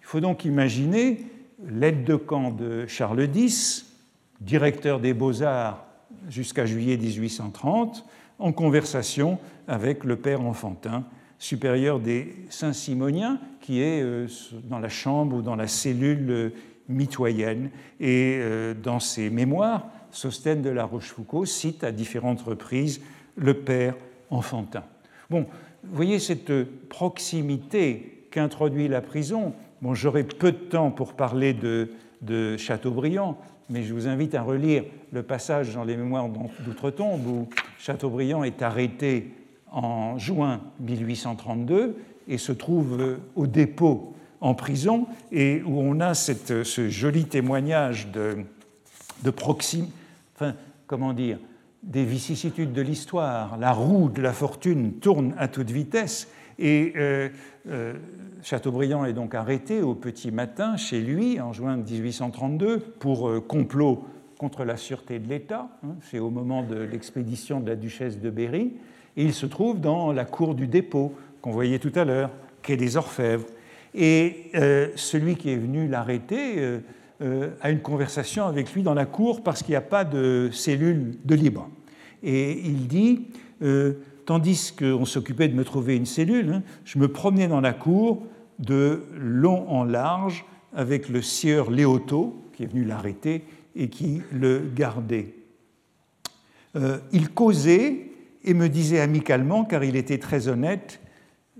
[0.00, 1.26] Il faut donc imaginer
[1.66, 3.86] l'aide de camp de Charles X,
[4.40, 5.84] directeur des beaux-arts
[6.28, 8.04] jusqu'à juillet 1830,
[8.38, 9.38] en conversation
[9.68, 11.04] avec le père Enfantin,
[11.38, 14.26] supérieur des Saint-Simoniens, qui est euh,
[14.64, 16.50] dans la chambre ou dans la cellule euh,
[16.88, 17.70] mitoyenne.
[18.00, 23.00] Et euh, dans ses mémoires, Sostène de la Rochefoucauld cite à différentes reprises
[23.36, 23.94] le père
[24.30, 24.84] Enfantin.
[25.28, 25.46] Bon,
[25.82, 26.52] vous voyez cette
[26.88, 29.54] proximité qu'introduit la prison.
[29.82, 31.90] Bon, j'aurai peu de temps pour parler de,
[32.22, 33.38] de Chateaubriand,
[33.70, 37.48] mais je vous invite à relire le passage dans les Mémoires d'Outre-Tombe où
[37.78, 39.30] Chateaubriand est arrêté
[39.74, 41.96] en juin 1832
[42.28, 48.10] et se trouve au dépôt en prison et où on a cette, ce joli témoignage
[48.12, 48.38] de,
[49.22, 49.32] de
[50.34, 50.54] enfin,
[50.86, 51.38] comment dire,
[51.82, 53.58] des vicissitudes de l'histoire.
[53.58, 57.28] La roue de la fortune tourne à toute vitesse et euh,
[57.68, 57.94] euh,
[58.42, 64.04] Chateaubriand est donc arrêté au petit matin chez lui en juin 1832 pour euh, complot
[64.38, 65.68] contre la sûreté de l'État.
[65.82, 68.74] Hein, c'est au moment de l'expédition de la duchesse de Berry.
[69.16, 72.30] Et il se trouve dans la cour du dépôt qu'on voyait tout à l'heure,
[72.62, 73.46] quai des Orfèvres.
[73.94, 74.50] Et
[74.96, 76.80] celui qui est venu l'arrêter
[77.20, 81.12] a une conversation avec lui dans la cour parce qu'il n'y a pas de cellule
[81.24, 81.68] de libre.
[82.24, 83.26] Et il dit
[84.24, 88.22] tandis qu'on s'occupait de me trouver une cellule, hein, je me promenais dans la cour
[88.58, 90.44] de long en large
[90.74, 93.44] avec le sieur Léoto, qui est venu l'arrêter
[93.76, 95.34] et qui le gardait.
[96.76, 98.10] Euh, il causait
[98.44, 101.00] et me disait amicalement, car il était très honnête,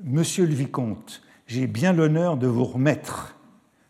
[0.02, 3.36] Monsieur le vicomte, j'ai bien l'honneur de vous remettre.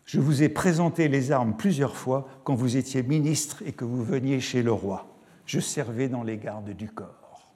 [0.04, 4.04] Je vous ai présenté les armes plusieurs fois quand vous étiez ministre et que vous
[4.04, 5.06] veniez chez le roi.
[5.46, 7.48] Je servais dans les gardes du corps.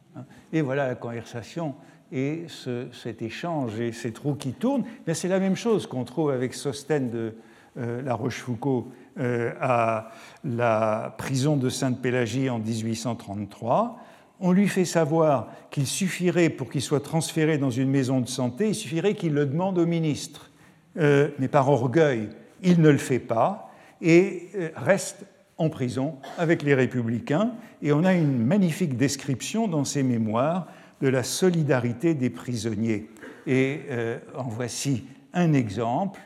[0.53, 1.75] Et voilà la conversation
[2.11, 2.47] et
[2.93, 4.85] cet échange et ces trous qui tournent.
[5.13, 7.35] C'est la même chose qu'on trouve avec Sostène de
[7.77, 8.87] euh, la Rochefoucauld
[9.19, 10.11] euh, à
[10.43, 14.01] la prison de Sainte-Pélagie en 1833.
[14.41, 18.69] On lui fait savoir qu'il suffirait, pour qu'il soit transféré dans une maison de santé,
[18.69, 20.51] il suffirait qu'il le demande au ministre.
[20.97, 22.29] Euh, mais par orgueil,
[22.63, 23.71] il ne le fait pas
[24.01, 25.25] et reste
[25.59, 27.51] en prison avec les républicains,
[27.83, 30.69] et on a une magnifique description dans ses mémoires
[31.01, 33.11] de la solidarité des prisonniers.
[33.47, 36.21] Et euh, en voici un exemple.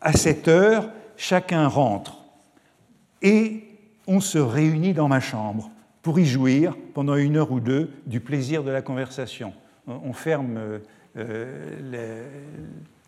[0.00, 2.18] À cette heure, chacun rentre
[3.22, 3.64] et
[4.06, 5.70] on se réunit dans ma chambre
[6.08, 9.52] pour y jouir pendant une heure ou deux du plaisir de la conversation.
[9.86, 10.58] On ferme
[11.18, 12.24] euh,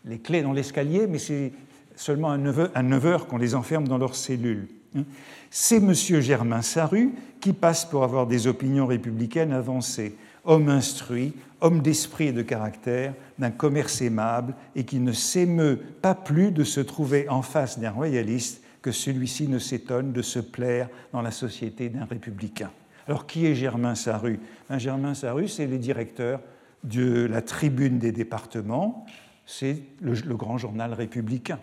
[0.05, 1.55] les, clés dans l'escalier, mais c'est
[1.97, 2.37] seulement à
[2.83, 4.69] 9 heures qu'on les enferme dans leurs cellules.
[4.95, 5.05] Hein.
[5.49, 5.95] C'est M.
[5.95, 11.33] Germain Saru qui passe pour avoir des opinions républicaines avancées, homme instruit,
[11.63, 16.65] homme d'esprit et de caractère, d'un commerce aimable, et qui ne s'émeut pas plus de
[16.65, 21.31] se trouver en face d'un royaliste que celui-ci ne s'étonne de se plaire dans la
[21.31, 22.71] société d'un républicain.
[23.11, 24.39] Alors qui est Germain Saru
[24.69, 26.41] ben, Germain Saru, c'est le directeur
[26.85, 29.05] de la tribune des départements,
[29.47, 31.59] c'est le, grand journal républicain.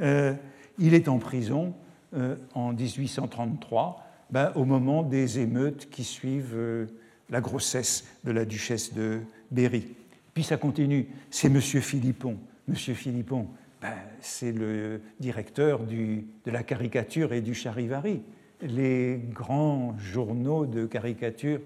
[0.00, 0.34] Euh,
[0.80, 1.72] il est en prison
[2.14, 6.86] euh, en 1833, ben, au moment des émeutes qui suivent euh,
[7.30, 9.20] la grossesse de la duchesse de
[9.52, 9.94] Berry.
[10.34, 11.60] Puis ça continue, c'est M.
[11.60, 12.38] Philippon.
[12.68, 12.74] M.
[12.74, 13.46] Philippon,
[13.80, 18.20] ben, c'est le directeur de la caricature et du charivari.
[18.62, 21.60] Les grands journaux de caricature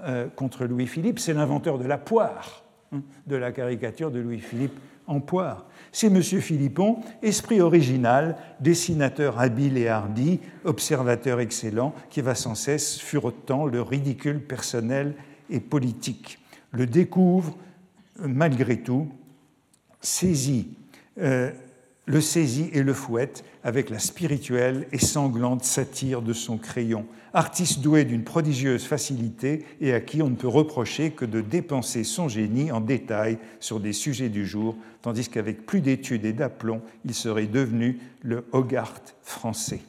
[0.00, 2.64] euh, contre Louis-Philippe, c'est l'inventeur de la poire.
[2.92, 5.66] hein, de la caricature de Louis-Philippe en poire.
[5.92, 6.22] C'est M.
[6.22, 13.82] Philippon, esprit original, dessinateur habile et hardi, observateur excellent, qui va sans cesse furetant le
[13.82, 15.14] ridicule personnel
[15.48, 16.38] et politique.
[16.72, 17.56] Le découvre,
[18.18, 19.08] malgré tout,
[20.00, 20.76] saisit,
[21.18, 21.52] euh,
[22.06, 27.04] le saisit et le fouette avec la spirituelle et sanglante satire de son crayon.
[27.34, 32.04] Artiste doué d'une prodigieuse facilité et à qui on ne peut reprocher que de dépenser
[32.04, 36.80] son génie en détail sur des sujets du jour, tandis qu'avec plus d'études et d'aplomb,
[37.04, 39.80] il serait devenu le Hogarth français.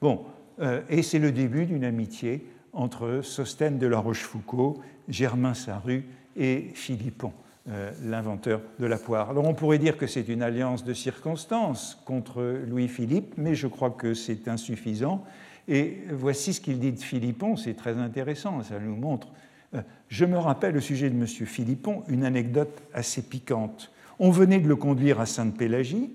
[0.00, 0.24] Bon,
[0.60, 4.78] euh, et c'est le début d'une amitié entre Sostène de la Rochefoucauld,
[5.08, 6.04] Germain Saru
[6.36, 7.32] et Philippon.
[7.68, 9.30] Euh, l'inventeur de la poire.
[9.30, 13.90] Alors on pourrait dire que c'est une alliance de circonstances contre Louis-Philippe, mais je crois
[13.90, 15.24] que c'est insuffisant.
[15.66, 19.32] Et voici ce qu'il dit de Philippon, c'est très intéressant, ça nous montre.
[19.74, 21.26] Euh, je me rappelle au sujet de M.
[21.26, 23.90] Philippon une anecdote assez piquante.
[24.20, 26.12] On venait de le conduire à Sainte-Pélagie,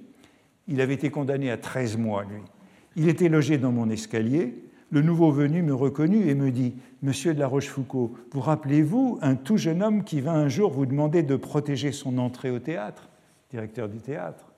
[0.69, 2.39] il avait été condamné à 13 mois, lui.
[2.95, 4.55] Il était logé dans mon escalier,
[4.91, 9.35] le nouveau venu me reconnut et me dit Monsieur de la Rochefoucauld, vous rappelez-vous un
[9.35, 13.09] tout jeune homme qui vint un jour vous demander de protéger son entrée au théâtre,
[13.49, 14.51] directeur du théâtre?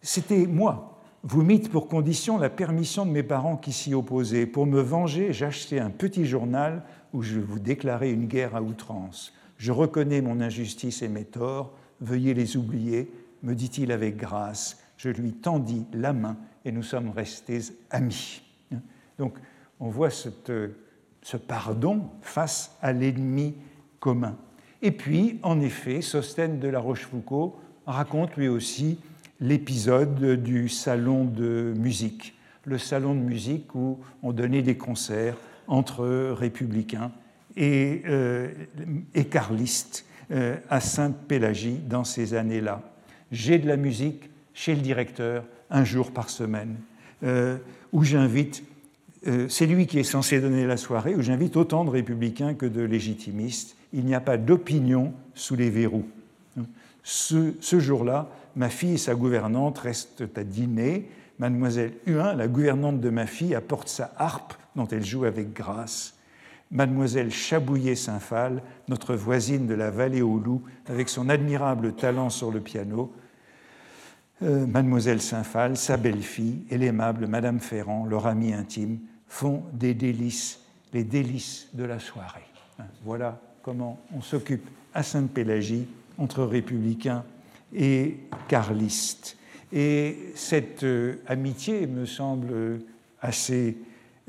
[0.00, 1.00] C'était moi.
[1.24, 4.46] Vous mîtes pour condition la permission de mes parents qui s'y opposaient.
[4.46, 9.34] Pour me venger, j'achetai un petit journal où je vous déclarais une guerre à outrance.
[9.56, 13.10] Je reconnais mon injustice et mes torts, veuillez les oublier,
[13.42, 14.78] me dit-il avec grâce.
[14.96, 18.42] Je lui tendis la main et nous sommes restés amis.
[19.18, 19.34] Donc
[19.80, 20.28] on voit ce
[21.36, 23.54] pardon face à l'ennemi
[24.00, 24.36] commun.
[24.80, 27.52] Et puis, en effet, Sostène de la Rochefoucauld
[27.86, 29.00] raconte lui aussi
[29.40, 36.32] l'épisode du salon de musique, le salon de musique où on donnait des concerts entre
[36.32, 37.12] républicains
[37.56, 38.52] et, euh,
[39.30, 42.82] carlistes euh, à Sainte-Pélagie dans ces années-là.
[43.32, 46.76] J'ai de la musique chez le directeur un jour par semaine,
[47.22, 47.58] euh,
[47.92, 48.67] où j'invite euh,
[49.48, 52.82] c'est lui qui est censé donner la soirée, où j'invite autant de républicains que de
[52.82, 53.76] légitimistes.
[53.92, 56.06] Il n'y a pas d'opinion sous les verrous.
[57.02, 61.08] Ce, jour-là, ma fille et sa gouvernante restent à dîner.
[61.38, 66.14] Mademoiselle Huin, la gouvernante de ma fille, apporte sa harpe dont elle joue avec grâce.
[66.70, 72.60] Mademoiselle Chabouillet-Saint-Phal, notre voisine de la vallée aux loups, avec son admirable talent sur le
[72.60, 73.10] piano,
[74.42, 80.60] euh, Mademoiselle Saint-Phal, sa belle-fille, et l'aimable Madame Ferrand, leur amie intime, font des délices,
[80.92, 82.46] les délices de la soirée.
[82.78, 87.24] Hein, voilà comment on s'occupe à Sainte-Pélagie entre républicains
[87.74, 89.36] et carlistes.
[89.72, 92.80] Et cette euh, amitié me semble
[93.20, 93.76] assez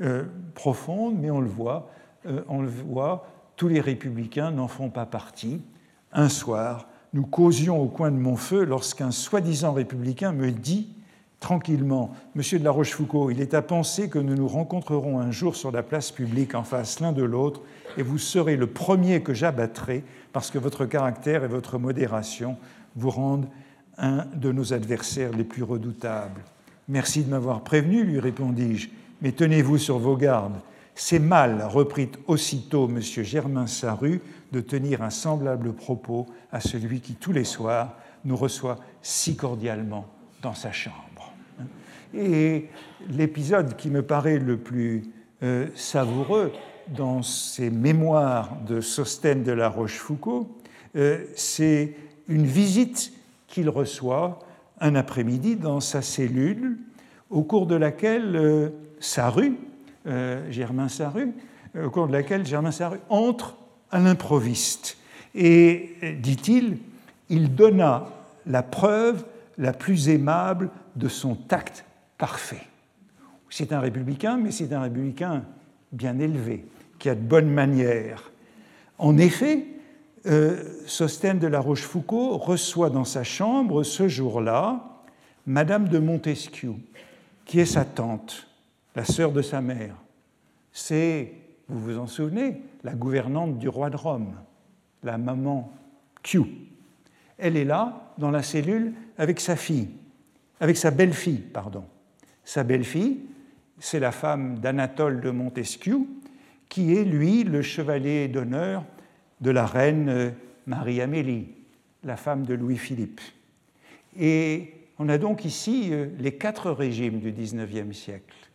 [0.00, 1.90] euh, profonde, mais on le voit,
[2.48, 5.62] on le voit, tous les républicains n'en font pas partie.
[6.12, 10.88] Un soir, nous causions au coin de mon feu lorsqu'un soi-disant républicain me dit
[11.40, 15.56] tranquillement Monsieur de la Rochefoucauld, il est à penser que nous nous rencontrerons un jour
[15.56, 17.62] sur la place publique en face l'un de l'autre
[17.96, 22.56] et vous serez le premier que j'abattrai parce que votre caractère et votre modération
[22.94, 23.48] vous rendent
[23.98, 26.42] un de nos adversaires les plus redoutables.
[26.88, 28.88] Merci de m'avoir prévenu, lui répondis-je,
[29.22, 30.60] mais tenez-vous sur vos gardes.
[31.02, 33.00] C'est mal, reprit aussitôt M.
[33.00, 34.20] Germain Saru,
[34.52, 37.96] de tenir un semblable propos à celui qui, tous les soirs,
[38.26, 40.06] nous reçoit si cordialement
[40.42, 41.32] dans sa chambre.
[42.12, 42.68] Et
[43.08, 45.04] l'épisode qui me paraît le plus
[45.42, 46.52] euh, savoureux
[46.88, 50.48] dans ces mémoires de Sostène de la Rochefoucauld,
[50.96, 51.96] euh, c'est
[52.28, 53.14] une visite
[53.48, 54.38] qu'il reçoit
[54.82, 56.76] un après-midi dans sa cellule,
[57.30, 58.68] au cours de laquelle euh,
[59.00, 59.56] Saru,
[60.04, 61.32] Germain Saru,
[61.76, 63.56] au cours de laquelle Germain Saru entre
[63.90, 64.96] à l'improviste.
[65.34, 66.78] Et, dit-il,
[67.28, 68.06] il donna
[68.46, 69.24] la preuve
[69.58, 71.84] la plus aimable de son tact
[72.18, 72.66] parfait.
[73.48, 75.44] C'est un républicain, mais c'est un républicain
[75.92, 76.64] bien élevé,
[76.98, 78.30] qui a de bonnes manières.
[78.98, 79.66] En effet,
[80.26, 85.02] euh, Sostène de la Rochefoucauld reçoit dans sa chambre ce jour-là
[85.46, 86.74] Madame de Montesquieu,
[87.44, 88.46] qui est sa tante,
[88.94, 89.94] la sœur de sa mère.
[90.72, 91.32] C'est,
[91.68, 94.34] vous vous en souvenez, la gouvernante du roi de Rome,
[95.02, 95.72] la maman
[96.22, 96.42] Q.
[97.38, 99.88] Elle est là, dans la cellule, avec sa fille,
[100.60, 101.84] avec sa belle-fille, pardon.
[102.44, 103.20] Sa belle-fille,
[103.78, 106.00] c'est la femme d'Anatole de Montesquieu,
[106.68, 108.84] qui est, lui, le chevalier d'honneur
[109.40, 110.34] de la reine
[110.66, 111.48] Marie-Amélie,
[112.04, 113.20] la femme de Louis-Philippe.
[114.18, 118.49] Et on a donc ici euh, les quatre régimes du XIXe siècle.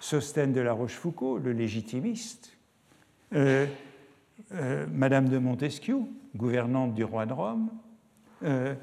[0.00, 2.56] Sostène de la Rochefoucauld, le légitimiste,
[3.34, 3.66] euh,
[4.52, 5.98] euh, Madame de Montesquieu,
[6.34, 7.70] gouvernante du roi de Rome,
[8.42, 8.74] euh,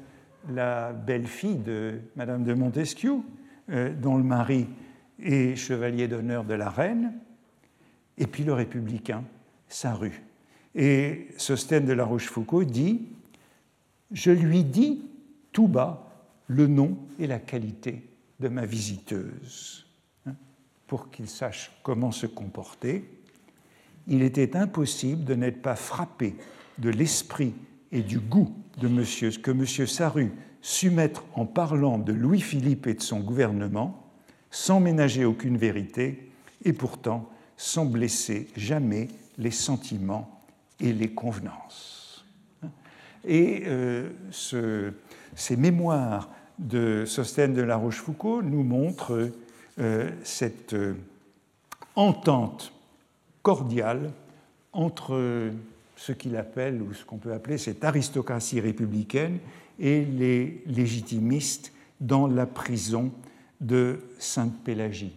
[0.48, 3.16] la belle-fille de Madame de Montesquieu,
[4.00, 4.66] dont le mari
[5.22, 7.12] est chevalier d'honneur de la reine,
[8.16, 9.24] et puis le républicain,
[9.68, 10.22] Saru.
[10.74, 13.02] Et Sostène de la Rochefoucauld dit
[14.10, 15.02] Je lui dis
[15.52, 16.08] tout bas
[16.46, 18.08] le nom et la qualité
[18.40, 19.87] de ma visiteuse,
[20.88, 23.08] pour qu'il sache comment se comporter.
[24.08, 26.34] Il était impossible de n'être pas frappé
[26.78, 27.54] de l'esprit
[27.92, 29.64] et du goût que M.
[29.86, 30.32] Saru
[30.62, 34.10] sut mettre en parlant de Louis-Philippe et de son gouvernement,
[34.50, 36.30] sans ménager aucune vérité,
[36.64, 40.42] et pourtant sans blesser jamais les sentiments
[40.80, 42.24] et les convenances.
[43.24, 49.30] Et euh, ces mémoires de Sostène de la Rochefoucauld nous montrent
[50.22, 50.94] cette euh,
[51.94, 52.72] entente
[53.42, 54.10] cordiale
[54.72, 55.52] entre
[55.96, 59.38] ce qu'il appelle, ou ce qu'on peut appeler cette aristocratie républicaine
[59.78, 63.10] et les légitimistes dans la prison
[63.60, 65.14] de Sainte-Pélagie.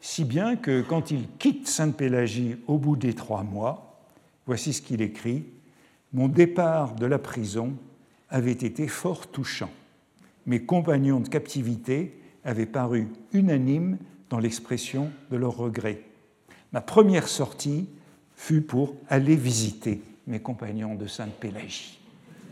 [0.00, 4.00] Si bien que quand il quitte Sainte-Pélagie au bout des trois mois,
[4.46, 5.44] voici ce qu'il écrit
[6.12, 7.74] Mon départ de la prison
[8.28, 9.70] avait été fort touchant.
[10.46, 13.98] Mes compagnons de captivité avaient paru unanimes
[14.30, 16.02] dans l'expression de leur regret.
[16.72, 17.86] Ma première sortie
[18.36, 21.98] fut pour aller visiter mes compagnons de Sainte-Pélagie.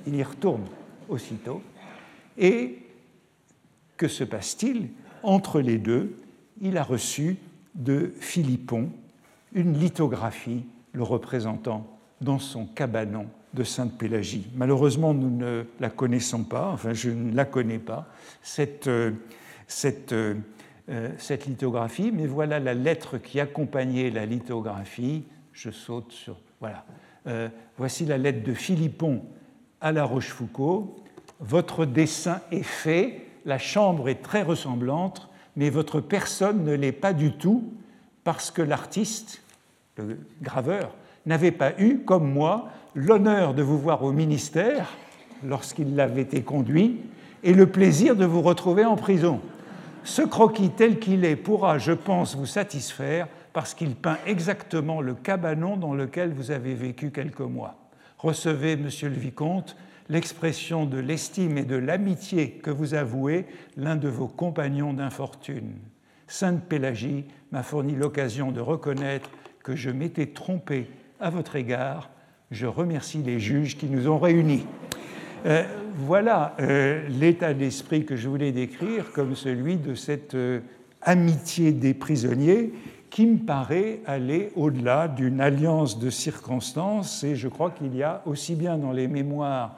[0.06, 0.64] Il y retourne
[1.08, 1.62] aussitôt.
[2.38, 2.78] Et
[3.96, 4.88] que se passe-t-il?
[5.22, 6.16] Entre les deux,
[6.60, 7.36] il a reçu
[7.74, 8.90] de Philippon
[9.54, 11.86] une lithographie le représentant
[12.20, 14.48] dans son cabanon de Sainte-Pélagie.
[14.54, 18.06] Malheureusement, nous ne la connaissons pas, enfin je ne la connais pas,
[18.42, 19.12] cette, euh,
[19.72, 20.34] cette, euh,
[20.88, 25.24] euh, cette lithographie, mais voilà la lettre qui accompagnait la lithographie.
[25.52, 26.38] Je saute sur...
[26.60, 26.84] Voilà.
[27.76, 29.22] voici la lettre de Philippon
[29.80, 30.86] à la Rochefoucauld.
[31.40, 37.12] Votre dessin est fait, la chambre est très ressemblante, mais votre personne ne l'est pas
[37.12, 37.72] du tout
[38.22, 39.42] parce que l'artiste,
[39.96, 40.94] le graveur,
[41.26, 44.96] n'avait pas eu, comme moi, l'honneur de vous voir au ministère
[45.44, 47.00] lorsqu'il l'avait été conduit
[47.42, 49.40] et le plaisir de vous retrouver en prison.
[50.04, 55.14] Ce croquis tel qu'il est pourra, je pense, vous satisfaire parce qu'il peint exactement le
[55.14, 57.76] cabanon dans lequel vous avez vécu quelques mois.
[58.18, 59.76] Recevez, monsieur le vicomte,
[60.08, 63.46] l'expression de l'estime et de l'amitié que vous avouez
[63.76, 65.72] l'un de vos compagnons d'infortune.
[66.26, 69.30] Sainte Pélagie m'a fourni l'occasion de reconnaître
[69.62, 70.90] que je m'étais trompé
[71.20, 72.10] à votre égard.
[72.50, 74.66] Je remercie les juges qui nous ont réunis.
[75.46, 75.64] Euh,
[75.96, 80.60] voilà euh, l'état d'esprit que je voulais décrire comme celui de cette euh,
[81.02, 82.72] amitié des prisonniers
[83.10, 88.22] qui me paraît aller au-delà d'une alliance de circonstances et je crois qu'il y a
[88.26, 89.76] aussi bien dans les mémoires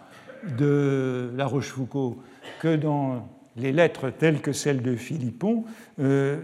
[0.59, 2.17] de La Rochefoucauld
[2.61, 5.65] que dans les lettres telles que celles de Philippon,
[6.01, 6.39] euh,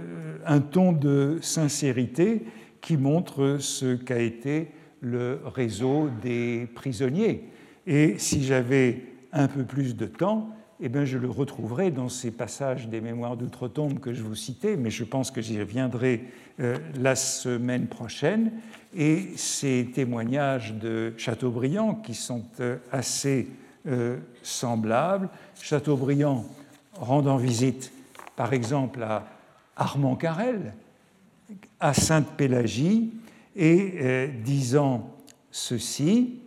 [0.47, 2.43] un ton de sincérité
[2.81, 7.45] qui montre ce qu'a été le réseau des prisonniers.
[7.87, 12.31] Et si j'avais un peu plus de temps, eh bien, je le retrouverai dans ces
[12.31, 16.25] passages des Mémoires d'outre-tombe que je vous citais, mais je pense que j'y reviendrai
[16.59, 18.53] euh, la semaine prochaine.
[18.97, 23.49] Et ces témoignages de Chateaubriand, qui sont euh, assez
[23.87, 25.29] euh, semblables.
[25.61, 26.47] Chateaubriand
[26.95, 27.93] rendant visite,
[28.35, 29.27] par exemple, à
[29.77, 30.73] Armand Carrel,
[31.79, 33.13] à Sainte-Pélagie,
[33.57, 35.11] et disant
[35.51, 36.41] ceci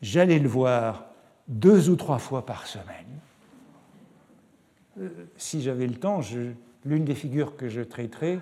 [0.00, 1.07] J'allais le voir
[1.48, 3.06] deux ou trois fois par semaine.
[5.00, 6.20] Euh, si j'avais le temps,
[6.84, 8.38] l'une des figures que je traiterai,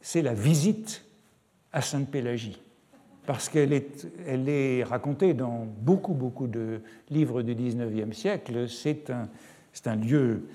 [0.00, 1.04] c'est la visite
[1.72, 2.60] à Sainte-Pélagie
[3.26, 6.80] parce qu'elle est, elle est racontée dans beaucoup, beaucoup de
[7.10, 8.68] livres du XIXe siècle.
[8.68, 9.28] C'est un,
[9.86, 10.48] un, lieu,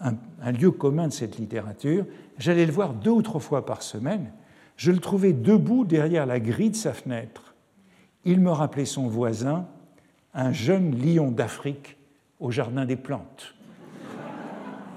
[0.00, 2.04] un, lieu commun de cette littérature.
[2.38, 4.30] J'allais le voir deux ou trois fois par semaine.
[4.76, 7.54] Je le trouvais debout derrière la grille de sa fenêtre.
[8.24, 9.66] Il me rappelait son voisin,
[10.34, 11.96] un jeune lion d'Afrique
[12.40, 13.54] au Jardin des Plantes.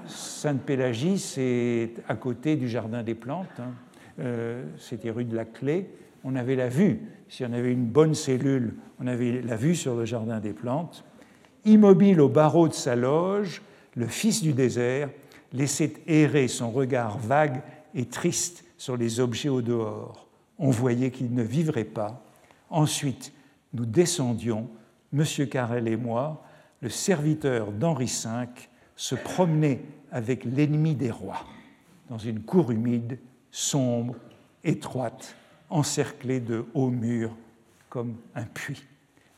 [0.06, 3.46] Sainte-Pélagie, c'est à côté du Jardin des Plantes.
[3.58, 3.72] Hein.
[4.20, 5.88] Euh, c'était rue de la Clé
[6.24, 7.00] on avait la vue.
[7.28, 11.04] Si on avait une bonne cellule, on avait la vue sur le jardin des plantes.
[11.64, 13.62] Immobile au barreau de sa loge,
[13.94, 15.10] le fils du désert
[15.52, 17.62] laissait errer son regard vague
[17.94, 20.26] et triste sur les objets au dehors.
[20.58, 22.24] On voyait qu'il ne vivrait pas.
[22.70, 23.32] Ensuite,
[23.74, 24.68] nous descendions,
[25.12, 25.24] M.
[25.48, 26.42] Carrel et moi,
[26.80, 28.46] le serviteur d'Henri V,
[28.96, 31.44] se promenait avec l'ennemi des rois
[32.08, 33.18] dans une cour humide,
[33.50, 34.14] sombre,
[34.64, 35.34] étroite
[35.70, 37.34] encerclé de hauts murs
[37.88, 38.84] comme un puits.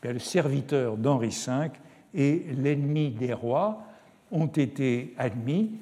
[0.03, 1.70] le serviteur d'Henri V
[2.14, 3.83] et l'ennemi des rois
[4.31, 5.79] ont été amis,